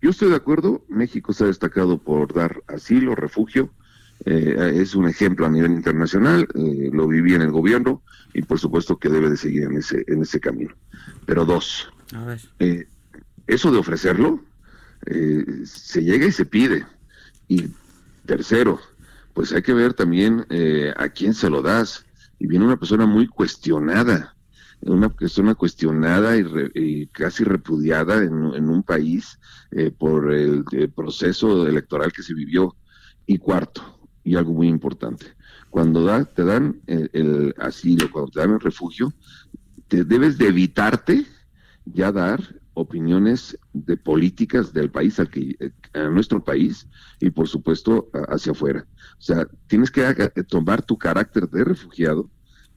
yo 0.02 0.12
estoy 0.12 0.30
de 0.30 0.36
acuerdo, 0.36 0.86
México 0.88 1.34
se 1.34 1.44
ha 1.44 1.48
destacado 1.48 1.98
por 1.98 2.34
dar 2.34 2.64
asilo, 2.68 3.16
refugio, 3.16 3.74
eh, 4.26 4.74
es 4.76 4.96
un 4.96 5.08
ejemplo 5.08 5.46
a 5.46 5.50
nivel 5.50 5.72
internacional, 5.72 6.48
eh, 6.54 6.90
lo 6.94 7.08
viví 7.08 7.34
en 7.34 7.42
el 7.42 7.52
gobierno 7.52 8.04
y 8.34 8.44
por 8.44 8.60
supuesto 8.60 8.98
que 8.98 9.10
debe 9.10 9.30
de 9.30 9.38
seguir 9.38 9.64
en 9.64 9.78
ese, 9.78 10.04
en 10.08 10.22
ese 10.22 10.40
camino. 10.40 10.76
Pero 11.26 11.46
dos, 11.46 11.92
eso 13.50 13.72
de 13.72 13.80
ofrecerlo, 13.80 14.44
se 15.66 16.04
llega 16.04 16.26
y 16.26 16.32
se 16.32 16.46
pide. 16.46 16.86
Y 17.48 17.68
tercero, 18.26 18.80
pues 19.34 19.52
hay 19.54 19.62
que 19.62 19.74
ver 19.74 19.94
también 19.94 20.46
a 20.98 21.10
quién 21.10 21.34
se 21.34 21.50
lo 21.50 21.62
das. 21.62 22.06
Y 22.40 22.48
viene 22.48 22.66
una 22.66 22.78
persona 22.78 23.06
muy 23.06 23.28
cuestionada, 23.28 24.36
una 24.82 25.10
persona 25.10 25.56
cuestionada 25.56 26.38
y, 26.38 27.08
casi 27.08 27.44
repudiada 27.44 28.24
en, 28.24 28.70
un 28.70 28.84
país 28.84 29.40
eh, 29.72 29.92
por 29.92 30.32
el, 30.32 30.64
proceso 30.96 31.68
electoral 31.68 32.14
que 32.14 32.24
se 32.24 32.34
vivió. 32.34 32.76
Y 33.26 33.38
cuarto, 33.38 34.00
y 34.24 34.36
algo 34.36 34.54
muy 34.54 34.68
importante, 34.68 35.28
cuando 35.70 36.04
da, 36.04 36.26
te 36.26 36.44
dan 36.44 36.82
el, 36.88 37.54
asilo, 37.60 38.10
cuando 38.12 38.32
te 38.32 38.40
dan 38.40 38.54
el 38.54 38.60
refugio, 38.60 39.14
te 39.88 40.04
debes 40.04 40.40
de 40.40 40.48
evitarte 40.48 41.26
ya 41.86 42.12
dar 42.12 42.59
opiniones 42.80 43.58
de 43.74 43.98
políticas 43.98 44.74
del 44.74 44.90
país 44.90 45.20
al 45.20 45.30
que, 45.30 45.56
a 45.94 46.10
nuestro 46.10 46.44
país 46.44 46.88
y 47.20 47.30
por 47.30 47.48
supuesto 47.48 48.10
hacia 48.30 48.52
afuera. 48.52 48.86
O 49.18 49.22
sea, 49.22 49.48
tienes 49.68 49.92
que 49.92 50.04
tomar 50.48 50.82
tu 50.82 50.98
carácter 50.98 51.50
de 51.50 51.64
refugiado 51.64 52.30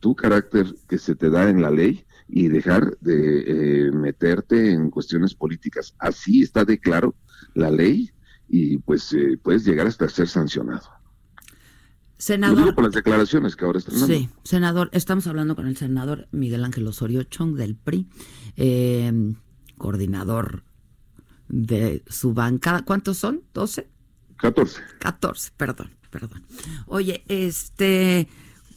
tu 0.03 0.17
carácter 0.17 0.67
que 0.89 0.99
se 0.99 1.15
te 1.15 1.31
da 1.31 1.49
en 1.49 1.63
la 1.63 1.71
ley 1.71 2.05
y 2.29 2.49
dejar 2.49 2.99
de 3.01 3.87
eh, 3.87 3.93
meterte 3.93 4.73
en 4.73 4.91
cuestiones 4.91 5.33
políticas. 5.33 5.95
Así 5.99 6.43
está 6.43 6.65
de 6.65 6.79
claro 6.81 7.15
la 7.55 7.71
ley 7.71 8.11
y 8.49 8.79
pues 8.79 9.13
eh, 9.13 9.39
puedes 9.41 9.65
llegar 9.65 9.87
hasta 9.87 10.09
ser 10.09 10.27
sancionado. 10.27 10.89
Senador. 12.19 12.75
por 12.75 12.85
las 12.85 12.95
declaraciones 12.95 13.55
que 13.55 13.65
ahora 13.65 13.79
están 13.79 13.95
dando. 13.95 14.07
Sí, 14.09 14.29
senador, 14.43 14.91
estamos 14.93 15.27
hablando 15.29 15.55
con 15.55 15.69
el 15.69 15.77
senador 15.77 16.29
Miguel 16.33 16.65
Ángel 16.65 16.87
Osorio 16.87 17.23
Chong 17.23 17.55
del 17.55 17.77
PRI, 17.77 18.09
em, 18.57 19.37
coordinador 19.83 20.63
de 21.49 22.05
su 22.09 22.35
bancada. 22.35 22.85
¿Cuántos 22.85 23.19
son? 23.19 23.43
¿12? 23.53 23.87
14. 24.37 24.81
14, 25.01 25.53
perdón, 25.57 25.91
perdón. 26.11 26.45
Oye, 26.87 27.25
este, 27.27 28.29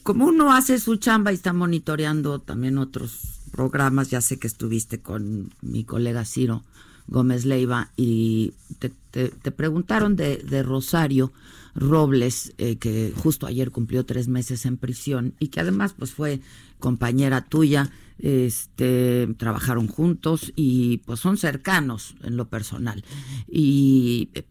como 0.02 0.26
uno 0.26 0.52
hace 0.52 0.80
su 0.80 0.96
chamba 0.96 1.32
y 1.32 1.36
está 1.36 1.54
monitoreando 1.54 2.40
también 2.40 2.80
otros 2.80 3.40
programas, 3.52 4.10
ya 4.10 4.20
sé 4.20 4.40
que 4.40 4.48
estuviste 4.48 5.00
con 5.02 5.54
mi 5.62 5.84
colega 5.84 6.26
Ciro 6.26 6.64
Gómez 7.08 7.46
Leiva 7.46 7.92
y 7.96 8.54
te, 8.80 9.52
preguntaron 9.52 10.16
de, 10.16 10.64
Rosario 10.64 11.32
Robles, 11.76 12.54
eh, 12.58 12.78
que 12.78 13.14
justo 13.16 13.46
ayer 13.46 13.70
cumplió 13.70 14.06
tres 14.06 14.28
meses 14.28 14.66
en 14.66 14.78
prisión 14.78 15.36
y 15.40 15.50
que 15.50 15.60
además 15.60 15.94
pues 15.98 16.12
fue 16.12 16.42
compañera 16.80 17.46
tuya, 17.46 17.92
este, 18.20 19.28
trabajaron 19.38 19.88
juntos 19.88 20.54
y 20.56 20.98
pues 21.06 21.20
son 21.20 21.38
cercanos 21.38 22.16
en 22.24 22.38
lo 22.38 22.50
personal. 22.50 23.04
Y 23.48 24.30
eh, 24.34 24.44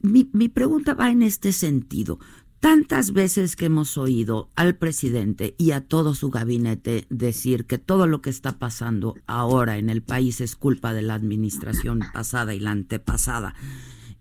mi, 0.00 0.28
mi 0.32 0.48
pregunta 0.48 0.94
va 0.94 1.10
en 1.10 1.22
este 1.22 1.52
sentido 1.52 2.18
tantas 2.62 3.12
veces 3.12 3.56
que 3.56 3.64
hemos 3.64 3.98
oído 3.98 4.48
al 4.54 4.76
presidente 4.76 5.56
y 5.58 5.72
a 5.72 5.80
todo 5.80 6.14
su 6.14 6.30
gabinete 6.30 7.06
decir 7.10 7.66
que 7.66 7.78
todo 7.78 8.06
lo 8.06 8.22
que 8.22 8.30
está 8.30 8.60
pasando 8.60 9.16
ahora 9.26 9.78
en 9.78 9.90
el 9.90 10.00
país 10.00 10.40
es 10.40 10.54
culpa 10.54 10.94
de 10.94 11.02
la 11.02 11.14
administración 11.14 12.02
pasada 12.14 12.54
y 12.54 12.60
la 12.60 12.70
antepasada. 12.70 13.56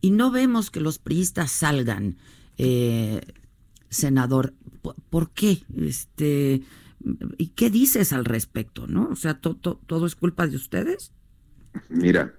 Y 0.01 0.10
no 0.10 0.31
vemos 0.31 0.72
que 0.72 0.79
los 0.79 0.98
priistas 0.98 1.51
salgan, 1.51 2.17
eh, 2.58 3.22
senador. 3.91 4.55
¿Por, 5.12 5.29
qué? 5.29 5.62
Este, 5.77 6.63
¿Y 7.38 7.50
qué 7.50 7.70
dices 7.70 8.13
al 8.13 8.25
respecto? 8.25 8.88
¿No? 8.88 9.10
O 9.10 9.15
sea, 9.15 9.39
¿todo 9.39 10.05
es 10.05 10.15
culpa 10.15 10.48
de 10.48 10.55
ustedes? 10.55 11.12
Mira, 11.89 12.34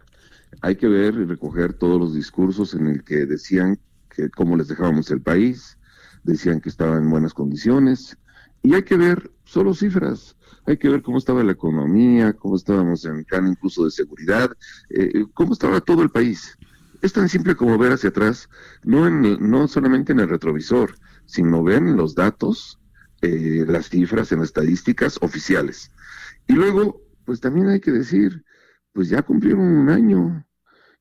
hay 0.61 0.77
que 0.77 0.89
ver 0.89 1.15
y 1.15 1.25
recoger 1.25 1.73
todos 1.75 1.99
los 1.99 2.15
discursos 2.15 2.75
en 2.75 2.87
el 2.87 3.05
que 3.05 3.27
decían 3.27 3.79
que 4.11 4.29
cómo 4.31 4.57
les 4.57 4.69
dejábamos 4.69 5.11
el 5.11 5.23
país, 5.23 5.79
decían 6.23 6.61
que 6.61 6.69
estaba 6.69 6.99
en 6.99 7.11
buenas 7.11 7.35
condiciones. 7.35 8.17
Y 8.63 8.75
hay 8.75 8.83
que 8.83 8.97
ver 8.97 9.33
solo 9.45 9.75
cifras, 9.75 10.37
hay 10.67 10.77
que 10.77 10.89
ver 10.89 11.03
cómo 11.03 11.19
estaba 11.19 11.43
la 11.43 11.53
economía, 11.53 12.33
cómo 12.35 12.57
estábamos 12.57 13.05
en 13.05 13.25
plan 13.25 13.49
incluso 13.49 13.85
de 13.85 13.91
seguridad, 13.91 14.53
eh, 14.91 15.25
cómo 15.35 15.53
estaba 15.53 15.81
todo 15.81 16.03
el 16.03 16.11
país. 16.11 16.57
Es 17.01 17.13
tan 17.13 17.29
simple 17.29 17.57
como 17.57 17.77
ver 17.79 17.93
hacia 17.93 18.11
atrás, 18.11 18.49
no, 18.85 19.07
en, 19.07 19.51
no 19.51 19.67
solamente 19.67 20.13
en 20.13 20.21
el 20.21 20.29
retrovisor, 20.29 20.95
sino 21.27 21.65
ver 21.65 21.83
los 21.83 22.15
datos, 22.15 22.79
eh, 23.23 23.65
las 23.67 23.89
cifras, 23.89 24.33
en 24.33 24.43
estadísticas 24.43 25.19
oficiales. 25.21 25.91
Y 26.49 26.55
luego, 26.55 27.01
pues 27.25 27.41
también 27.41 27.69
hay 27.69 27.81
que 27.81 27.93
decir, 27.93 28.45
pues 28.93 29.09
ya 29.09 29.23
cumplieron 29.23 29.61
un 29.61 29.89
año, 29.91 30.45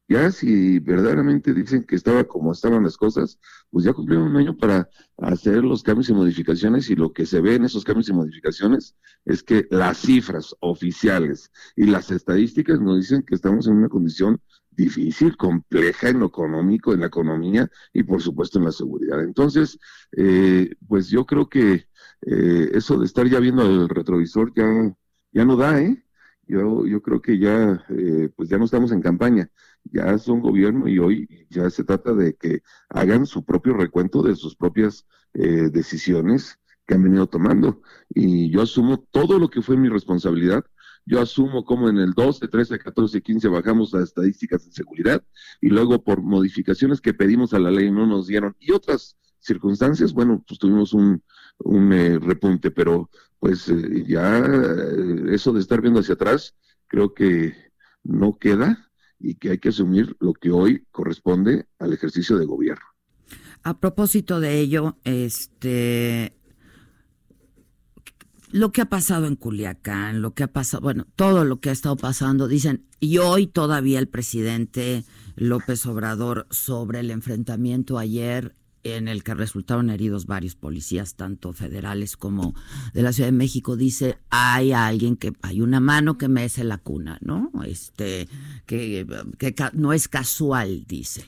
ya 0.07 0.31
si 0.31 0.79
verdaderamente 0.79 1.53
dicen 1.53 1.83
que 1.83 1.95
estaba 1.95 2.23
como 2.25 2.51
estaban 2.51 2.83
las 2.83 2.97
cosas, 2.97 3.39
pues 3.69 3.85
ya 3.85 3.93
cumplieron 3.93 4.27
un 4.27 4.37
año 4.37 4.57
para 4.57 4.89
hacer 5.17 5.63
los 5.63 5.83
cambios 5.83 6.09
y 6.09 6.13
modificaciones 6.13 6.89
y 6.89 6.95
lo 6.95 7.13
que 7.13 7.25
se 7.25 7.41
ve 7.41 7.55
en 7.55 7.65
esos 7.65 7.83
cambios 7.83 8.09
y 8.09 8.13
modificaciones 8.13 8.95
es 9.25 9.41
que 9.41 9.67
las 9.71 9.99
cifras 9.99 10.55
oficiales 10.59 11.49
y 11.75 11.85
las 11.85 12.11
estadísticas 12.11 12.79
nos 12.81 12.97
dicen 12.97 13.23
que 13.23 13.35
estamos 13.35 13.67
en 13.67 13.77
una 13.77 13.89
condición 13.89 14.41
difícil, 14.71 15.37
compleja 15.37 16.09
en 16.09 16.19
lo 16.19 16.27
económico, 16.27 16.93
en 16.93 17.01
la 17.01 17.07
economía 17.07 17.69
y 17.93 18.03
por 18.03 18.21
supuesto 18.21 18.59
en 18.59 18.65
la 18.65 18.71
seguridad. 18.71 19.23
Entonces, 19.23 19.79
eh, 20.11 20.75
pues 20.87 21.09
yo 21.09 21.25
creo 21.25 21.49
que 21.49 21.87
eh, 22.21 22.71
eso 22.73 22.97
de 22.99 23.05
estar 23.05 23.27
ya 23.27 23.39
viendo 23.39 23.63
el 23.63 23.89
retrovisor 23.89 24.53
ya, 24.55 24.95
ya 25.31 25.45
no 25.45 25.55
da, 25.55 25.81
¿eh? 25.81 26.03
Yo, 26.47 26.85
yo 26.85 27.01
creo 27.01 27.21
que 27.21 27.37
ya, 27.39 27.85
eh, 27.89 28.29
pues 28.35 28.49
ya 28.49 28.57
no 28.57 28.65
estamos 28.65 28.91
en 28.91 29.01
campaña 29.01 29.49
ya 29.85 30.11
es 30.11 30.27
un 30.27 30.41
gobierno 30.41 30.87
y 30.87 30.99
hoy 30.99 31.47
ya 31.49 31.69
se 31.69 31.83
trata 31.83 32.13
de 32.13 32.35
que 32.35 32.61
hagan 32.89 33.25
su 33.25 33.43
propio 33.43 33.73
recuento 33.73 34.21
de 34.21 34.35
sus 34.35 34.55
propias 34.55 35.05
eh, 35.33 35.69
decisiones 35.71 36.59
que 36.85 36.95
han 36.95 37.03
venido 37.03 37.27
tomando. 37.27 37.81
Y 38.09 38.49
yo 38.51 38.61
asumo 38.61 38.99
todo 39.11 39.39
lo 39.39 39.49
que 39.49 39.61
fue 39.61 39.77
mi 39.77 39.89
responsabilidad. 39.89 40.65
Yo 41.05 41.19
asumo 41.19 41.65
como 41.65 41.89
en 41.89 41.97
el 41.97 42.13
12, 42.13 42.47
13, 42.47 42.77
14, 42.77 43.21
15 43.21 43.47
bajamos 43.47 43.91
las 43.93 44.03
estadísticas 44.03 44.65
de 44.65 44.71
seguridad 44.71 45.23
y 45.59 45.69
luego 45.69 46.03
por 46.03 46.21
modificaciones 46.21 47.01
que 47.01 47.13
pedimos 47.13 47.53
a 47.53 47.59
la 47.59 47.71
ley 47.71 47.91
no 47.91 48.05
nos 48.05 48.27
dieron 48.27 48.55
y 48.59 48.71
otras 48.71 49.17
circunstancias, 49.41 50.13
bueno, 50.13 50.43
pues 50.48 50.60
tuvimos 50.60 50.93
un, 50.93 51.21
un 51.60 51.93
eh, 51.93 52.19
repunte, 52.19 52.71
pero 52.71 53.10
pues 53.39 53.67
eh, 53.69 54.05
ya 54.07 54.38
eso 55.31 55.51
de 55.53 55.60
estar 55.60 55.81
viendo 55.81 56.00
hacia 56.00 56.13
atrás, 56.13 56.55
creo 56.88 57.13
que 57.13 57.55
no 58.03 58.38
queda 58.38 58.89
y 59.19 59.36
que 59.36 59.51
hay 59.51 59.57
que 59.57 59.69
asumir 59.69 60.15
lo 60.19 60.33
que 60.33 60.51
hoy 60.51 60.86
corresponde 60.91 61.67
al 61.79 61.93
ejercicio 61.93 62.38
de 62.38 62.45
gobierno. 62.45 62.86
A 63.63 63.79
propósito 63.79 64.39
de 64.39 64.60
ello, 64.60 64.98
este 65.03 66.36
lo 68.51 68.71
que 68.74 68.81
ha 68.81 68.89
pasado 68.89 69.27
en 69.27 69.36
Culiacán, 69.36 70.21
lo 70.21 70.33
que 70.33 70.43
ha 70.43 70.51
pasado, 70.51 70.81
bueno, 70.81 71.07
todo 71.15 71.45
lo 71.45 71.62
que 71.62 71.69
ha 71.69 71.74
estado 71.74 71.95
pasando, 71.95 72.48
dicen, 72.50 72.86
y 73.00 73.17
hoy 73.17 73.48
todavía 73.48 73.98
el 73.98 74.10
presidente 74.10 75.05
López 75.36 75.86
Obrador 75.86 76.48
sobre 76.50 77.00
el 77.00 77.12
enfrentamiento 77.12 77.98
ayer 77.98 78.55
en 78.83 79.07
el 79.07 79.23
que 79.23 79.33
resultaron 79.33 79.89
heridos 79.89 80.25
varios 80.25 80.55
policías, 80.55 81.15
tanto 81.15 81.53
federales 81.53 82.17
como 82.17 82.55
de 82.93 83.01
la 83.01 83.13
Ciudad 83.13 83.29
de 83.29 83.38
México, 83.38 83.75
dice, 83.75 84.17
hay 84.29 84.71
alguien 84.71 85.15
que, 85.15 85.33
hay 85.41 85.61
una 85.61 85.79
mano 85.79 86.17
que 86.17 86.27
mece 86.27 86.63
la 86.63 86.77
cuna, 86.77 87.17
¿no? 87.21 87.51
Este, 87.65 88.27
que, 88.65 89.05
no 89.73 89.93
es 89.93 90.07
casual, 90.07 90.85
dice. 90.88 91.25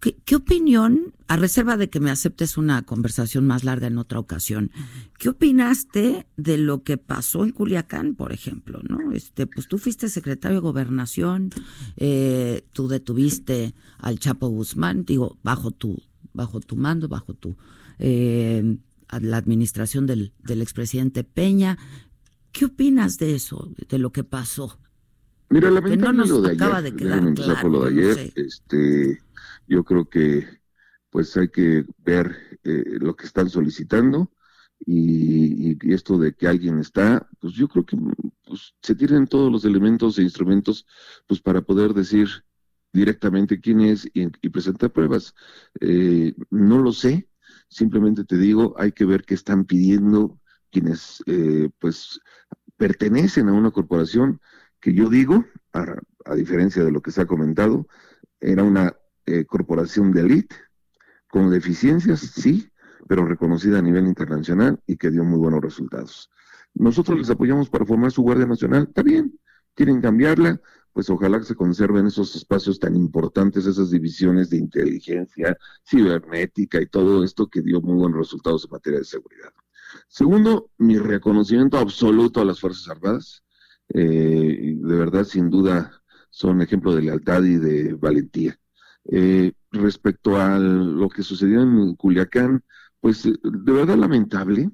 ¿Qué, 0.00 0.16
¿Qué, 0.26 0.36
opinión, 0.36 1.14
a 1.28 1.36
reserva 1.36 1.78
de 1.78 1.88
que 1.88 1.98
me 1.98 2.10
aceptes 2.10 2.58
una 2.58 2.82
conversación 2.82 3.46
más 3.46 3.64
larga 3.64 3.86
en 3.86 3.96
otra 3.96 4.18
ocasión, 4.18 4.70
qué 5.18 5.30
opinaste 5.30 6.26
de 6.36 6.58
lo 6.58 6.82
que 6.82 6.98
pasó 6.98 7.42
en 7.44 7.52
Culiacán, 7.52 8.14
por 8.14 8.32
ejemplo, 8.32 8.80
¿no? 8.86 9.12
Este, 9.12 9.46
pues 9.46 9.66
tú 9.66 9.78
fuiste 9.78 10.10
secretario 10.10 10.58
de 10.58 10.62
gobernación, 10.62 11.50
eh, 11.96 12.66
tú 12.72 12.88
detuviste 12.88 13.74
al 13.96 14.18
Chapo 14.18 14.48
Guzmán, 14.48 15.06
digo, 15.06 15.38
bajo 15.42 15.70
tu 15.70 16.02
bajo 16.34 16.60
tu 16.60 16.76
mando, 16.76 17.08
bajo 17.08 17.32
tu 17.32 17.56
eh, 17.98 18.76
la 19.20 19.36
administración 19.36 20.06
del, 20.06 20.32
del 20.40 20.60
expresidente 20.60 21.24
Peña. 21.24 21.78
¿Qué 22.52 22.66
opinas 22.66 23.16
de 23.16 23.34
eso, 23.34 23.72
de 23.88 23.98
lo 23.98 24.12
que 24.12 24.24
pasó? 24.24 24.78
Mira, 25.48 25.70
lamentable 25.70 26.26
lo 26.26 26.40
de 26.40 26.52
ayer. 26.52 26.92
De 26.92 27.68
lo 27.68 27.84
de 27.84 27.88
ayer. 27.88 28.32
Este, 28.34 29.20
yo 29.66 29.84
creo 29.84 30.08
que 30.08 30.46
pues 31.10 31.36
hay 31.36 31.48
que 31.48 31.84
ver 31.98 32.58
eh, 32.64 32.98
lo 32.98 33.14
que 33.14 33.26
están 33.26 33.48
solicitando 33.48 34.32
y, 34.84 35.76
esto 35.92 36.18
de 36.18 36.34
que 36.34 36.48
alguien 36.48 36.78
está, 36.80 37.28
pues 37.40 37.54
yo 37.54 37.68
creo 37.68 37.86
que 37.86 37.96
pues, 38.44 38.74
se 38.82 38.94
tienen 38.96 39.28
todos 39.28 39.50
los 39.50 39.64
elementos 39.64 40.18
e 40.18 40.22
instrumentos 40.22 40.86
pues 41.26 41.40
para 41.40 41.62
poder 41.62 41.94
decir 41.94 42.28
directamente 42.94 43.60
quién 43.60 43.80
es 43.80 44.08
y, 44.14 44.28
presentar 44.48 44.90
pruebas. 44.90 45.34
Eh, 45.80 46.34
no 46.50 46.78
lo 46.78 46.92
sé, 46.92 47.28
simplemente 47.68 48.24
te 48.24 48.38
digo, 48.38 48.74
hay 48.78 48.92
que 48.92 49.04
ver 49.04 49.24
qué 49.24 49.34
están 49.34 49.64
pidiendo 49.64 50.40
quienes 50.70 51.22
eh, 51.26 51.68
pues 51.78 52.20
pertenecen 52.76 53.48
a 53.48 53.52
una 53.52 53.72
corporación 53.72 54.40
que 54.80 54.94
yo 54.94 55.08
digo, 55.08 55.44
a, 55.72 56.34
diferencia 56.34 56.84
de 56.84 56.92
lo 56.92 57.02
que 57.02 57.10
se 57.10 57.20
ha 57.20 57.26
comentado, 57.26 57.86
era 58.40 58.62
una 58.62 58.94
eh, 59.26 59.44
corporación 59.44 60.12
de 60.12 60.22
élite, 60.22 60.56
con 61.28 61.50
deficiencias, 61.50 62.20
sí, 62.20 62.70
pero 63.08 63.26
reconocida 63.26 63.78
a 63.78 63.82
nivel 63.82 64.06
internacional 64.06 64.80
y 64.86 64.96
que 64.96 65.10
dio 65.10 65.24
muy 65.24 65.38
buenos 65.38 65.60
resultados. 65.60 66.30
Nosotros 66.74 67.18
les 67.18 67.30
apoyamos 67.30 67.68
para 67.68 67.84
formar 67.84 68.12
su 68.12 68.22
Guardia 68.22 68.46
Nacional, 68.46 68.84
está 68.88 69.02
bien, 69.02 69.38
quieren 69.74 70.00
cambiarla, 70.00 70.60
pues 70.94 71.10
ojalá 71.10 71.40
que 71.40 71.44
se 71.44 71.56
conserven 71.56 72.06
esos 72.06 72.36
espacios 72.36 72.78
tan 72.78 72.94
importantes, 72.94 73.66
esas 73.66 73.90
divisiones 73.90 74.48
de 74.48 74.58
inteligencia 74.58 75.58
cibernética 75.84 76.80
y 76.80 76.86
todo 76.86 77.24
esto 77.24 77.48
que 77.48 77.62
dio 77.62 77.80
muy 77.80 77.96
buenos 77.96 78.18
resultados 78.18 78.64
en 78.64 78.70
materia 78.70 79.00
de 79.00 79.04
seguridad. 79.04 79.52
Segundo, 80.06 80.70
mi 80.78 80.96
reconocimiento 80.96 81.78
absoluto 81.78 82.40
a 82.40 82.44
las 82.44 82.60
Fuerzas 82.60 82.88
Armadas. 82.88 83.42
Eh, 83.88 84.76
de 84.78 84.96
verdad, 84.96 85.24
sin 85.24 85.50
duda, 85.50 86.00
son 86.30 86.62
ejemplo 86.62 86.94
de 86.94 87.02
lealtad 87.02 87.42
y 87.42 87.56
de 87.56 87.94
valentía. 87.94 88.56
Eh, 89.10 89.52
respecto 89.72 90.36
a 90.40 90.60
lo 90.60 91.08
que 91.08 91.24
sucedió 91.24 91.60
en 91.62 91.96
Culiacán, 91.96 92.62
pues 93.00 93.24
de 93.24 93.72
verdad 93.72 93.96
lamentable. 93.96 94.70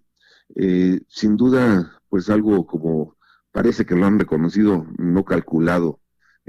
Eh, 0.55 1.01
sin 1.09 1.39
duda, 1.39 2.03
pues 2.11 2.29
algo 2.29 2.67
como 2.67 3.17
parece 3.53 3.87
que 3.87 3.97
lo 3.97 4.05
han 4.05 4.19
reconocido, 4.19 4.87
no 4.99 5.25
calculado 5.25 6.00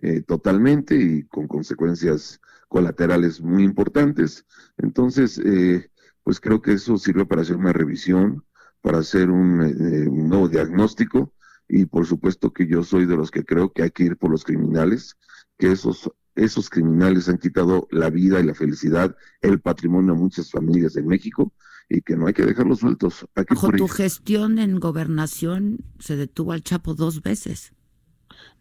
eh, 0.02 0.22
totalmente 0.22 0.96
y 0.96 1.24
con 1.24 1.48
consecuencias 1.48 2.40
colaterales 2.68 3.42
muy 3.42 3.64
importantes. 3.64 4.46
Entonces, 4.78 5.40
eh, 5.44 5.90
pues 6.24 6.40
creo 6.40 6.62
que 6.62 6.74
eso 6.74 6.98
sirve 6.98 7.26
para 7.26 7.42
hacer 7.42 7.58
una 7.58 7.74
revisión, 7.74 8.44
para 8.82 9.00
hacer 9.00 9.30
un, 9.30 9.62
eh, 9.62 10.08
un, 10.08 10.30
nuevo 10.30 10.48
diagnóstico 10.48 11.34
y 11.68 11.86
por 11.86 12.06
supuesto 12.06 12.52
que 12.52 12.68
yo 12.68 12.84
soy 12.84 13.06
de 13.06 13.16
los 13.16 13.32
que 13.32 13.46
creo 13.46 13.72
que 13.74 13.84
hay 13.84 13.92
que 13.92 14.04
ir 14.04 14.18
por 14.18 14.32
los 14.32 14.44
criminales, 14.44 15.18
que 15.58 15.72
esos 15.72 16.10
esos 16.36 16.70
criminales 16.70 17.28
han 17.30 17.38
quitado 17.38 17.88
la 17.92 18.10
vida 18.10 18.40
y 18.40 18.44
la 18.44 18.56
felicidad, 18.56 19.16
el 19.42 19.60
patrimonio 19.60 20.14
a 20.14 20.16
muchas 20.16 20.50
familias 20.50 20.94
de 20.94 21.04
México 21.04 21.54
y 21.90 22.02
que 22.02 22.16
no 22.16 22.28
hay 22.28 22.34
que 22.34 22.46
dejarlos 22.46 22.80
sueltos. 22.80 23.26
Bajo 23.36 23.72
tu 23.72 23.88
gestión 23.88 24.60
en 24.60 24.80
gobernación 24.80 25.80
se 26.00 26.16
detuvo 26.16 26.54
al 26.54 26.64
Chapo 26.64 26.94
dos 26.96 27.22
veces. 27.22 27.74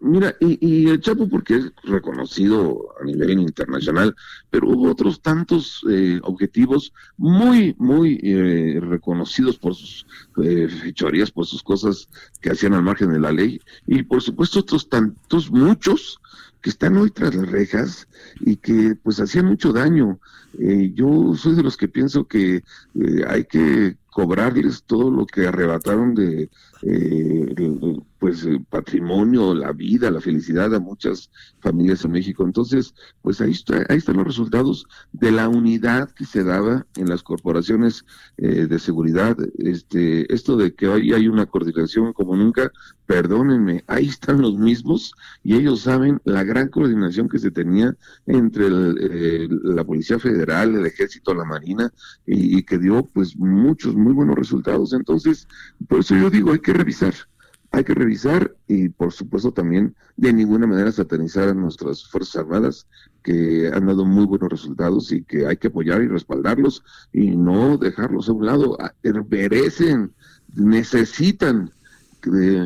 Mira, 0.02 0.34
y, 0.40 0.88
el 0.88 1.00
Chapo 1.00 1.28
porque 1.28 1.56
es 1.56 1.72
reconocido 1.84 2.94
a 3.00 3.04
nivel 3.04 3.38
internacional, 3.38 4.16
pero 4.48 4.68
hubo 4.68 4.90
otros 4.90 5.20
tantos 5.20 5.84
eh, 5.90 6.18
objetivos 6.22 6.94
muy, 7.18 7.74
muy 7.78 8.18
eh, 8.22 8.80
reconocidos 8.80 9.58
por 9.58 9.74
sus 9.74 10.06
eh, 10.42 10.68
fechorías, 10.68 11.30
por 11.30 11.44
sus 11.44 11.62
cosas 11.62 12.08
que 12.40 12.50
hacían 12.50 12.72
al 12.72 12.82
margen 12.82 13.12
de 13.12 13.20
la 13.20 13.30
ley, 13.30 13.60
y 13.86 14.02
por 14.02 14.22
supuesto 14.22 14.60
otros 14.60 14.88
tantos, 14.88 15.50
muchos, 15.50 16.18
que 16.60 16.70
están 16.70 16.96
hoy 16.96 17.10
tras 17.10 17.34
las 17.34 17.50
rejas 17.50 18.08
y 18.40 18.56
que 18.56 18.96
pues 19.02 19.20
hacían 19.20 19.46
mucho 19.46 19.72
daño. 19.72 20.20
Eh, 20.58 20.92
yo 20.94 21.34
soy 21.34 21.54
de 21.54 21.62
los 21.62 21.76
que 21.76 21.88
pienso 21.88 22.26
que 22.26 22.56
eh, 22.56 23.24
hay 23.28 23.44
que 23.44 23.96
cobrarles 24.10 24.82
todo 24.84 25.10
lo 25.10 25.24
que 25.26 25.46
arrebataron 25.46 26.14
de 26.14 26.50
eh, 26.82 27.54
pues 28.18 28.44
el 28.44 28.64
patrimonio, 28.64 29.54
la 29.54 29.72
vida, 29.72 30.10
la 30.10 30.20
felicidad 30.20 30.74
a 30.74 30.80
muchas 30.80 31.30
familias 31.60 32.04
en 32.04 32.12
México. 32.12 32.44
Entonces, 32.44 32.94
pues 33.22 33.40
ahí 33.40 33.52
está, 33.52 33.84
ahí 33.88 33.98
están 33.98 34.16
los 34.16 34.26
resultados 34.26 34.86
de 35.12 35.30
la 35.30 35.48
unidad 35.48 36.10
que 36.10 36.26
se 36.26 36.44
daba 36.44 36.86
en 36.96 37.08
las 37.08 37.22
corporaciones 37.22 38.04
eh, 38.36 38.66
de 38.66 38.78
seguridad. 38.78 39.36
Este, 39.58 40.32
esto 40.32 40.56
de 40.56 40.74
que 40.74 40.88
hoy 40.88 41.12
hay 41.12 41.28
una 41.28 41.46
coordinación 41.46 42.12
como 42.12 42.36
nunca, 42.36 42.70
perdónenme, 43.06 43.84
ahí 43.86 44.06
están 44.06 44.42
los 44.42 44.56
mismos 44.56 45.14
y 45.42 45.54
ellos 45.54 45.80
saben 45.82 46.19
la 46.24 46.44
gran 46.44 46.68
coordinación 46.68 47.28
que 47.28 47.38
se 47.38 47.50
tenía 47.50 47.96
entre 48.26 48.66
eh, 48.66 49.48
la 49.64 49.84
Policía 49.84 50.18
Federal, 50.18 50.74
el 50.74 50.86
Ejército, 50.86 51.34
la 51.34 51.44
Marina 51.44 51.92
y, 52.26 52.62
que 52.62 52.78
dio 52.78 53.06
pues 53.06 53.36
muchos 53.36 53.94
muy 53.94 54.12
buenos 54.12 54.36
resultados. 54.36 54.92
Entonces, 54.92 55.48
por 55.88 56.00
eso 56.00 56.16
yo 56.16 56.30
digo, 56.30 56.52
hay 56.52 56.60
que 56.60 56.72
revisar 56.72 57.14
hay 57.72 57.84
que 57.84 57.94
revisar 57.94 58.56
y 58.66 58.88
por 58.88 59.12
supuesto 59.12 59.52
también 59.52 59.94
de 60.16 60.32
ninguna 60.32 60.66
manera 60.66 60.90
satanizar 60.90 61.48
a 61.48 61.54
nuestras 61.54 62.04
Fuerzas 62.08 62.36
Armadas 62.36 62.86
que 63.22 63.70
han 63.72 63.86
dado 63.86 64.04
muy 64.04 64.26
buenos 64.26 64.48
resultados 64.48 65.12
y 65.12 65.22
que 65.22 65.46
hay 65.46 65.56
que 65.56 65.68
apoyar 65.68 66.02
y 66.02 66.08
respaldarlos 66.08 66.82
y 67.12 67.36
no 67.36 67.78
dejarlos 67.78 68.28
a 68.28 68.32
un 68.32 68.46
lado. 68.46 68.76
Merecen, 69.30 70.12
necesitan 70.54 71.70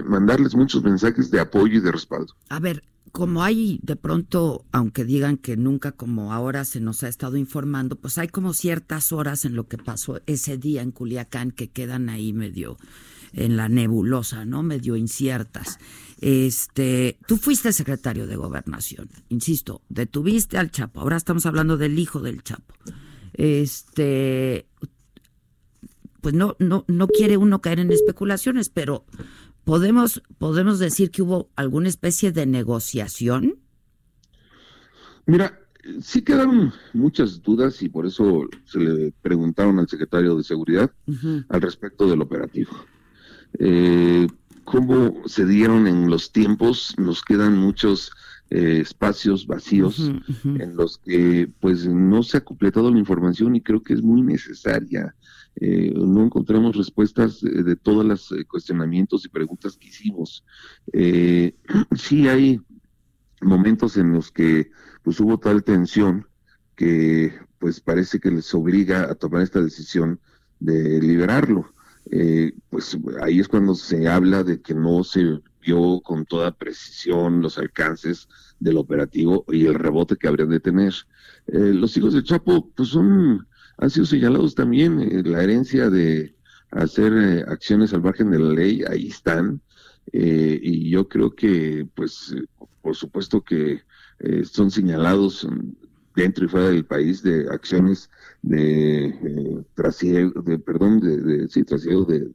mandarles 0.06 0.54
muchos 0.54 0.82
mensajes 0.82 1.30
de 1.30 1.40
apoyo 1.40 1.76
y 1.76 1.80
de 1.80 1.92
respaldo. 1.92 2.34
A 2.48 2.58
ver, 2.58 2.82
como 3.14 3.44
hay 3.44 3.78
de 3.84 3.94
pronto, 3.94 4.66
aunque 4.72 5.04
digan 5.04 5.36
que 5.36 5.56
nunca 5.56 5.92
como 5.92 6.32
ahora 6.32 6.64
se 6.64 6.80
nos 6.80 7.04
ha 7.04 7.08
estado 7.08 7.36
informando, 7.36 7.94
pues 7.94 8.18
hay 8.18 8.26
como 8.26 8.52
ciertas 8.54 9.12
horas 9.12 9.44
en 9.44 9.54
lo 9.54 9.68
que 9.68 9.78
pasó 9.78 10.20
ese 10.26 10.58
día 10.58 10.82
en 10.82 10.90
Culiacán 10.90 11.52
que 11.52 11.70
quedan 11.70 12.08
ahí 12.08 12.32
medio 12.32 12.76
en 13.32 13.56
la 13.56 13.68
nebulosa, 13.68 14.44
¿no? 14.44 14.64
Medio 14.64 14.96
inciertas. 14.96 15.78
Este, 16.20 17.16
tú 17.28 17.36
fuiste 17.36 17.72
secretario 17.72 18.26
de 18.26 18.34
Gobernación, 18.34 19.08
insisto, 19.28 19.82
detuviste 19.88 20.58
al 20.58 20.72
Chapo. 20.72 21.00
Ahora 21.00 21.16
estamos 21.16 21.46
hablando 21.46 21.76
del 21.76 21.96
hijo 22.00 22.18
del 22.18 22.42
Chapo. 22.42 22.74
Este, 23.32 24.66
pues 26.20 26.34
no, 26.34 26.56
no, 26.58 26.84
no 26.88 27.06
quiere 27.06 27.36
uno 27.36 27.60
caer 27.60 27.78
en 27.78 27.92
especulaciones, 27.92 28.70
pero 28.70 29.04
podemos, 29.64 30.22
podemos 30.38 30.78
decir 30.78 31.10
que 31.10 31.22
hubo 31.22 31.50
alguna 31.56 31.88
especie 31.88 32.32
de 32.32 32.46
negociación. 32.46 33.56
Mira, 35.26 35.58
sí 36.00 36.22
quedaron 36.22 36.72
muchas 36.92 37.42
dudas 37.42 37.82
y 37.82 37.88
por 37.88 38.06
eso 38.06 38.48
se 38.64 38.78
le 38.78 39.12
preguntaron 39.22 39.78
al 39.78 39.88
secretario 39.88 40.36
de 40.36 40.44
Seguridad 40.44 40.90
al 41.48 41.62
respecto 41.62 42.08
del 42.08 42.22
operativo 42.22 42.72
eh, 43.58 44.26
cómo 44.64 45.22
se 45.26 45.46
dieron 45.46 45.86
en 45.86 46.08
los 46.08 46.32
tiempos, 46.32 46.94
nos 46.98 47.22
quedan 47.22 47.56
muchos 47.56 48.10
eh, 48.50 48.78
espacios 48.80 49.46
vacíos 49.46 50.10
en 50.44 50.76
los 50.76 50.98
que 50.98 51.50
pues 51.60 51.86
no 51.86 52.22
se 52.22 52.38
ha 52.38 52.44
completado 52.44 52.90
la 52.90 52.98
información 52.98 53.56
y 53.56 53.60
creo 53.60 53.82
que 53.82 53.94
es 53.94 54.02
muy 54.02 54.22
necesaria. 54.22 55.14
Eh, 55.60 55.92
no 55.94 56.24
encontramos 56.24 56.76
respuestas 56.76 57.40
de, 57.40 57.76
todos 57.76 58.04
los 58.04 58.32
eh, 58.32 58.44
cuestionamientos 58.44 59.24
y 59.24 59.28
preguntas 59.28 59.76
que 59.76 59.88
hicimos. 59.88 60.44
sí 61.96 62.28
hay 62.28 62.60
momentos 63.40 63.96
en 63.96 64.12
los 64.12 64.30
que 64.30 64.70
pues 65.02 65.20
hubo 65.20 65.38
tal 65.38 65.62
tensión 65.62 66.26
que 66.76 67.32
pues 67.58 67.80
parece 67.80 68.18
que 68.18 68.30
les 68.30 68.52
obliga 68.54 69.10
a 69.10 69.14
tomar 69.14 69.42
esta 69.42 69.60
decisión 69.60 70.18
de 70.60 71.00
liberarlo 71.00 71.74
eh, 72.10 72.52
pues 72.68 72.96
ahí 73.22 73.40
es 73.40 73.48
cuando 73.48 73.74
se 73.74 74.08
habla 74.08 74.44
de 74.44 74.60
que 74.60 74.74
no 74.74 75.04
se 75.04 75.40
vio 75.60 76.00
con 76.02 76.26
toda 76.26 76.52
precisión 76.52 77.40
los 77.40 77.56
alcances 77.58 78.28
del 78.60 78.76
operativo 78.76 79.44
y 79.48 79.66
el 79.66 79.74
rebote 79.74 80.16
que 80.16 80.28
habrían 80.28 80.50
de 80.50 80.60
tener. 80.60 80.92
Eh, 81.46 81.72
los 81.72 81.96
hijos 81.96 82.12
de 82.12 82.22
Chapo, 82.22 82.70
pues 82.74 82.90
son, 82.90 83.46
han 83.78 83.90
sido 83.90 84.06
señalados 84.06 84.54
también, 84.54 85.00
eh, 85.00 85.22
la 85.24 85.42
herencia 85.42 85.90
de 85.90 86.34
hacer 86.70 87.12
eh, 87.12 87.44
acciones 87.48 87.92
al 87.92 88.02
margen 88.02 88.30
de 88.30 88.38
la 88.38 88.52
ley, 88.52 88.82
ahí 88.88 89.08
están, 89.08 89.60
y 90.12 90.90
yo 90.90 91.08
creo 91.08 91.34
que, 91.34 91.88
pues, 91.94 92.36
por 92.82 92.94
supuesto 92.94 93.40
que 93.40 93.80
son 94.44 94.70
señalados 94.70 95.46
dentro 96.14 96.44
y 96.44 96.48
fuera 96.48 96.68
del 96.68 96.84
país 96.84 97.22
de 97.22 97.48
acciones 97.50 98.10
de 98.42 99.06
eh, 99.06 99.64
trasiego, 99.74 100.42
de, 100.42 100.58
perdón, 100.58 101.00
de, 101.00 101.16
de 101.16 101.48
sí, 101.48 101.64
trasiego 101.64 102.04
de, 102.04 102.28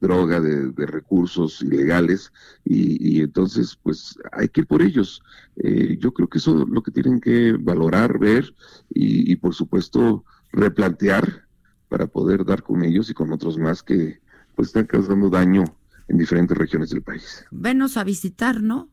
droga, 0.00 0.40
de, 0.40 0.72
recursos 0.86 1.60
ilegales, 1.60 2.32
y, 2.64 3.20
entonces, 3.20 3.78
pues 3.82 4.18
hay 4.32 4.48
que 4.48 4.62
ir 4.62 4.66
por 4.66 4.80
ellos. 4.80 5.22
Eh, 5.56 5.98
yo 6.00 6.12
creo 6.14 6.26
que 6.26 6.38
eso 6.38 6.62
es 6.62 6.68
lo 6.68 6.82
que 6.82 6.90
tienen 6.90 7.20
que 7.20 7.52
valorar, 7.52 8.18
ver 8.18 8.54
y, 8.88 9.36
por 9.36 9.54
supuesto, 9.54 10.24
replantear 10.52 11.46
para 11.88 12.06
poder 12.06 12.44
dar 12.44 12.62
con 12.62 12.84
ellos 12.84 13.10
y 13.10 13.14
con 13.14 13.32
otros 13.32 13.58
más 13.58 13.82
que 13.82 14.20
pues 14.54 14.68
están 14.68 14.86
causando 14.86 15.30
daño 15.30 15.64
en 16.08 16.18
diferentes 16.18 16.56
regiones 16.56 16.90
del 16.90 17.02
país. 17.02 17.44
Venos 17.50 17.96
a 17.96 18.04
visitar, 18.04 18.62
¿no? 18.62 18.90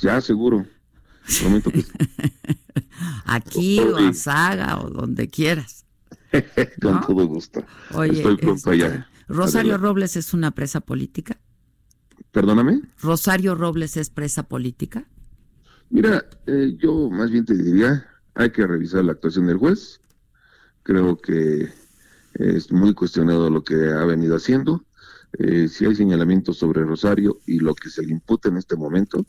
Ya, 0.00 0.20
seguro. 0.20 0.66
Prometo 1.40 1.70
que 1.70 1.84
Aquí 3.24 3.80
o 3.80 3.96
a 3.96 4.12
Saga 4.12 4.80
o 4.80 4.90
donde 4.90 5.28
quieras. 5.28 5.86
Con 6.82 7.00
todo 7.00 7.26
gusto. 7.26 7.64
Oye, 7.94 8.12
Estoy 8.12 8.36
pronto 8.36 8.72
este, 8.72 8.84
allá. 8.86 9.08
¿Rosario. 9.28 9.78
Robles 9.78 10.16
es 10.16 10.34
una 10.34 10.50
presa 10.50 10.80
política? 10.80 11.38
Perdóname. 12.30 12.82
¿Rosario 13.00 13.54
Robles 13.54 13.96
es 13.96 14.10
presa 14.10 14.42
política? 14.44 15.06
Mira, 15.90 16.24
eh, 16.46 16.76
yo 16.78 17.08
más 17.08 17.30
bien 17.30 17.44
te 17.44 17.54
diría, 17.54 18.06
hay 18.34 18.50
que 18.50 18.66
revisar 18.66 19.04
la 19.04 19.12
actuación 19.12 19.46
del 19.46 19.58
juez. 19.58 20.00
Creo 20.84 21.16
que 21.16 21.72
es 22.34 22.70
muy 22.70 22.92
cuestionado 22.92 23.48
lo 23.48 23.64
que 23.64 23.74
ha 23.90 24.04
venido 24.04 24.36
haciendo. 24.36 24.84
Eh, 25.38 25.66
si 25.68 25.86
hay 25.86 25.94
señalamientos 25.94 26.58
sobre 26.58 26.84
Rosario 26.84 27.40
y 27.46 27.58
lo 27.58 27.74
que 27.74 27.88
se 27.88 28.02
le 28.02 28.12
imputa 28.12 28.50
en 28.50 28.58
este 28.58 28.76
momento, 28.76 29.24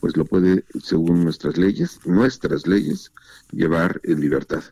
pues 0.00 0.16
lo 0.16 0.24
puede, 0.24 0.64
según 0.82 1.22
nuestras 1.22 1.56
leyes, 1.58 2.00
nuestras 2.04 2.66
leyes, 2.66 3.12
llevar 3.52 4.00
en 4.02 4.20
libertad. 4.20 4.64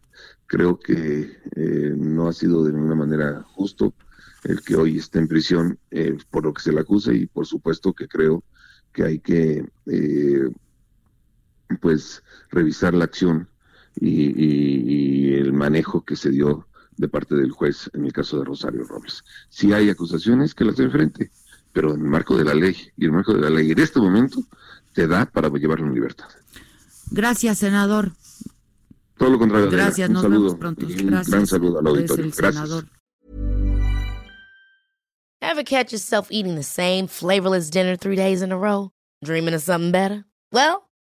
Creo 0.47 0.79
que 0.81 1.38
eh, 1.55 1.94
no 1.97 2.27
ha 2.27 2.33
sido 2.33 2.64
de 2.64 2.73
ninguna 2.73 2.97
manera 2.97 3.42
justo 3.55 3.94
el 4.42 4.61
que 4.61 4.75
hoy 4.75 4.99
esté 4.99 5.20
en 5.20 5.29
prisión 5.29 5.79
eh, 5.92 6.18
por 6.31 6.44
lo 6.44 6.53
que 6.53 6.62
se 6.62 6.73
le 6.73 6.81
acusa 6.81 7.14
y 7.14 7.27
por 7.27 7.47
supuesto 7.47 7.92
que 7.92 8.09
creo 8.09 8.42
que 8.92 9.05
hay 9.05 9.18
que 9.20 9.64
pues 11.81 12.23
revisar 12.51 12.92
la 12.94 13.05
acción 13.05 13.49
y, 14.00 14.09
y- 14.09 15.30
y 15.30 15.35
el 15.35 15.52
manejo 15.52 16.04
que 16.04 16.16
se 16.16 16.30
dio 16.30 16.66
de 16.96 17.09
parte 17.09 17.35
del 17.35 17.50
juez 17.50 17.90
en 17.94 18.04
el 18.07 18.12
caso 18.12 18.38
de 18.38 18.44
Rosario 18.44 18.85
Robles. 18.85 19.24
Si 19.48 19.72
hay 19.72 19.90
acusaciones, 19.90 20.54
que 20.54 20.64
las 20.64 20.78
enfrente, 20.78 21.30
pero 21.72 21.94
en 21.94 22.00
el 22.02 22.07
marco 22.09 22.37
de 22.37 22.44
la 22.44 22.54
ley, 22.54 22.76
y 22.96 23.04
el 23.07 23.12
marco 23.12 23.35
de 23.35 23.40
la 23.40 23.50
ley 23.50 23.70
en 23.72 23.78
este 23.80 23.98
momento 24.00 24.40
te 24.92 25.07
da 25.09 25.26
para 25.26 25.48
llevarlo 25.48 25.87
en 25.88 25.94
libertad. 25.94 26.28
Gracias, 27.11 27.59
senador. 27.59 28.12
Todo 29.18 29.30
lo 29.30 29.38
contrario. 29.38 29.70
Gracias, 29.70 30.09
Un 30.09 30.14
nos 30.14 30.22
saludo, 30.22 30.40
vemos 30.42 30.54
pronto. 30.59 30.87
Un 30.87 31.07
Gracias. 31.07 31.30
gran 31.30 31.46
saludo 31.46 31.78
al 31.80 31.87
auditorio. 31.87 32.24
Gracias. 32.37 32.54
senador. 32.54 32.85
Ever 35.40 35.62
catch 35.64 35.92
yourself 35.92 36.28
eating 36.30 36.54
the 36.57 36.62
same 36.62 37.07
flavorless 37.07 37.70
dinner 37.70 37.96
three 37.96 38.16
days 38.16 38.40
in 38.42 38.50
a 38.50 38.57
row? 38.57 38.90
Dreaming 39.22 39.54
of 39.54 39.62
something 39.62 39.92
better? 39.92 40.24
Well, 40.52 40.84